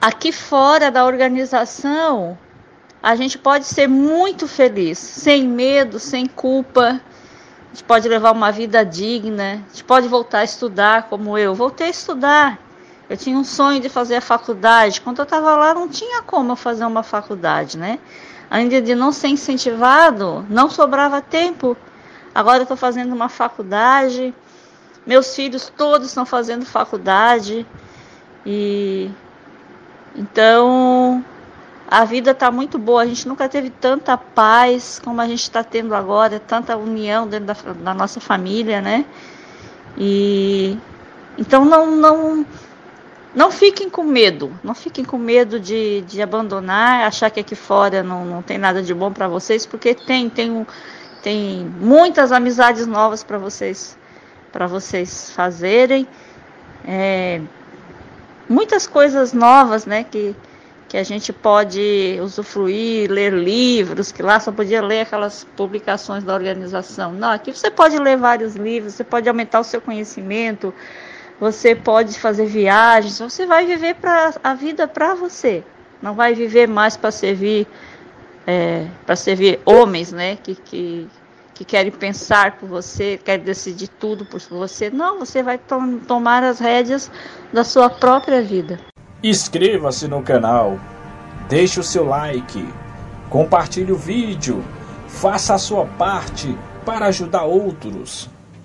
aqui 0.00 0.32
fora 0.32 0.90
da 0.90 1.04
organização, 1.04 2.38
a 3.02 3.14
gente 3.14 3.38
pode 3.38 3.66
ser 3.66 3.88
muito 3.88 4.48
feliz, 4.48 4.98
sem 4.98 5.46
medo, 5.46 5.98
sem 5.98 6.26
culpa. 6.26 7.00
A 7.66 7.68
gente 7.68 7.84
pode 7.84 8.08
levar 8.08 8.32
uma 8.32 8.50
vida 8.50 8.84
digna, 8.84 9.62
a 9.66 9.72
gente 9.72 9.84
pode 9.84 10.08
voltar 10.08 10.40
a 10.40 10.44
estudar 10.44 11.04
como 11.04 11.36
eu. 11.36 11.54
Voltei 11.54 11.88
a 11.88 11.90
estudar. 11.90 12.58
Eu 13.08 13.16
tinha 13.16 13.38
um 13.38 13.44
sonho 13.44 13.80
de 13.80 13.88
fazer 13.88 14.16
a 14.16 14.20
faculdade. 14.20 15.00
Quando 15.00 15.18
eu 15.18 15.22
estava 15.22 15.56
lá, 15.56 15.74
não 15.74 15.88
tinha 15.88 16.22
como 16.22 16.52
eu 16.52 16.56
fazer 16.56 16.84
uma 16.84 17.02
faculdade, 17.02 17.78
né? 17.78 17.98
Ainda 18.50 18.80
de 18.82 18.94
não 18.94 19.12
ser 19.12 19.28
incentivado, 19.28 20.44
não 20.48 20.68
sobrava 20.68 21.20
tempo. 21.20 21.76
Agora 22.34 22.58
eu 22.58 22.62
estou 22.62 22.76
fazendo 22.76 23.14
uma 23.14 23.28
faculdade. 23.28 24.34
Meus 25.06 25.34
filhos 25.34 25.72
todos 25.74 26.08
estão 26.08 26.26
fazendo 26.26 26.66
faculdade. 26.66 27.66
E 28.44 29.10
então 30.18 31.24
a 31.88 32.04
vida 32.04 32.32
está 32.32 32.50
muito 32.50 32.78
boa. 32.78 33.02
A 33.02 33.06
gente 33.06 33.26
nunca 33.28 33.48
teve 33.48 33.70
tanta 33.70 34.16
paz 34.16 35.00
como 35.02 35.20
a 35.20 35.26
gente 35.26 35.42
está 35.42 35.62
tendo 35.62 35.94
agora, 35.94 36.40
tanta 36.40 36.76
união 36.76 37.26
dentro 37.26 37.46
da, 37.46 37.54
da, 37.72 37.94
nossa 37.94 38.20
família, 38.20 38.80
né? 38.80 39.06
E 39.96 40.76
então 41.38 41.64
não, 41.64 41.90
não, 41.90 42.46
não 43.34 43.50
fiquem 43.50 43.88
com 43.88 44.02
medo, 44.02 44.52
não 44.62 44.74
fiquem 44.74 45.04
com 45.04 45.16
medo 45.16 45.60
de, 45.60 46.02
de 46.02 46.20
abandonar, 46.20 47.06
achar 47.06 47.30
que 47.30 47.38
aqui 47.38 47.54
fora 47.54 48.02
não, 48.02 48.24
não 48.24 48.42
tem 48.42 48.58
nada 48.58 48.82
de 48.82 48.92
bom 48.92 49.12
para 49.12 49.28
vocês, 49.28 49.64
porque 49.64 49.94
tem, 49.94 50.28
tem, 50.28 50.66
tem 51.22 51.72
muitas 51.80 52.32
amizades 52.32 52.86
novas 52.86 53.22
para 53.22 53.38
vocês, 53.38 53.96
para 54.52 54.66
vocês 54.66 55.30
fazerem. 55.30 56.08
É, 56.84 57.40
muitas 58.48 58.86
coisas 58.86 59.32
novas, 59.32 59.84
né, 59.86 60.04
que, 60.04 60.34
que 60.88 60.96
a 60.96 61.02
gente 61.02 61.32
pode 61.32 62.18
usufruir, 62.22 63.10
ler 63.10 63.32
livros, 63.32 64.10
que 64.10 64.22
lá 64.22 64.40
só 64.40 64.50
podia 64.50 64.80
ler 64.80 65.02
aquelas 65.02 65.44
publicações 65.56 66.24
da 66.24 66.34
organização. 66.34 67.12
Não, 67.12 67.30
aqui 67.30 67.52
você 67.52 67.70
pode 67.70 67.98
ler 67.98 68.16
vários 68.16 68.56
livros, 68.56 68.94
você 68.94 69.04
pode 69.04 69.28
aumentar 69.28 69.60
o 69.60 69.64
seu 69.64 69.80
conhecimento, 69.80 70.72
você 71.38 71.74
pode 71.74 72.18
fazer 72.18 72.46
viagens, 72.46 73.18
você 73.18 73.46
vai 73.46 73.66
viver 73.66 73.94
pra, 73.96 74.32
a 74.42 74.54
vida 74.54 74.88
para 74.88 75.14
você. 75.14 75.62
Não 76.00 76.14
vai 76.14 76.34
viver 76.34 76.68
mais 76.68 76.96
para 76.96 77.10
servir 77.10 77.66
é, 78.48 78.86
para 79.04 79.14
servir 79.14 79.60
homens, 79.66 80.10
né, 80.10 80.36
que, 80.36 80.54
que, 80.54 81.06
que 81.58 81.64
querem 81.64 81.90
pensar 81.90 82.52
por 82.52 82.68
você, 82.68 83.18
querem 83.18 83.44
decidir 83.44 83.88
tudo 83.88 84.24
por 84.24 84.38
você. 84.48 84.90
Não, 84.90 85.18
você 85.18 85.42
vai 85.42 85.58
to 85.58 86.00
tomar 86.06 86.44
as 86.44 86.60
rédeas 86.60 87.10
da 87.52 87.64
sua 87.64 87.90
própria 87.90 88.40
vida. 88.40 88.78
Inscreva-se 89.24 90.06
no 90.06 90.22
canal, 90.22 90.78
deixe 91.48 91.80
o 91.80 91.82
seu 91.82 92.06
like, 92.06 92.64
compartilhe 93.28 93.90
o 93.90 93.96
vídeo, 93.96 94.62
faça 95.08 95.54
a 95.54 95.58
sua 95.58 95.84
parte 95.84 96.56
para 96.84 97.06
ajudar 97.06 97.42
outros. 97.42 98.30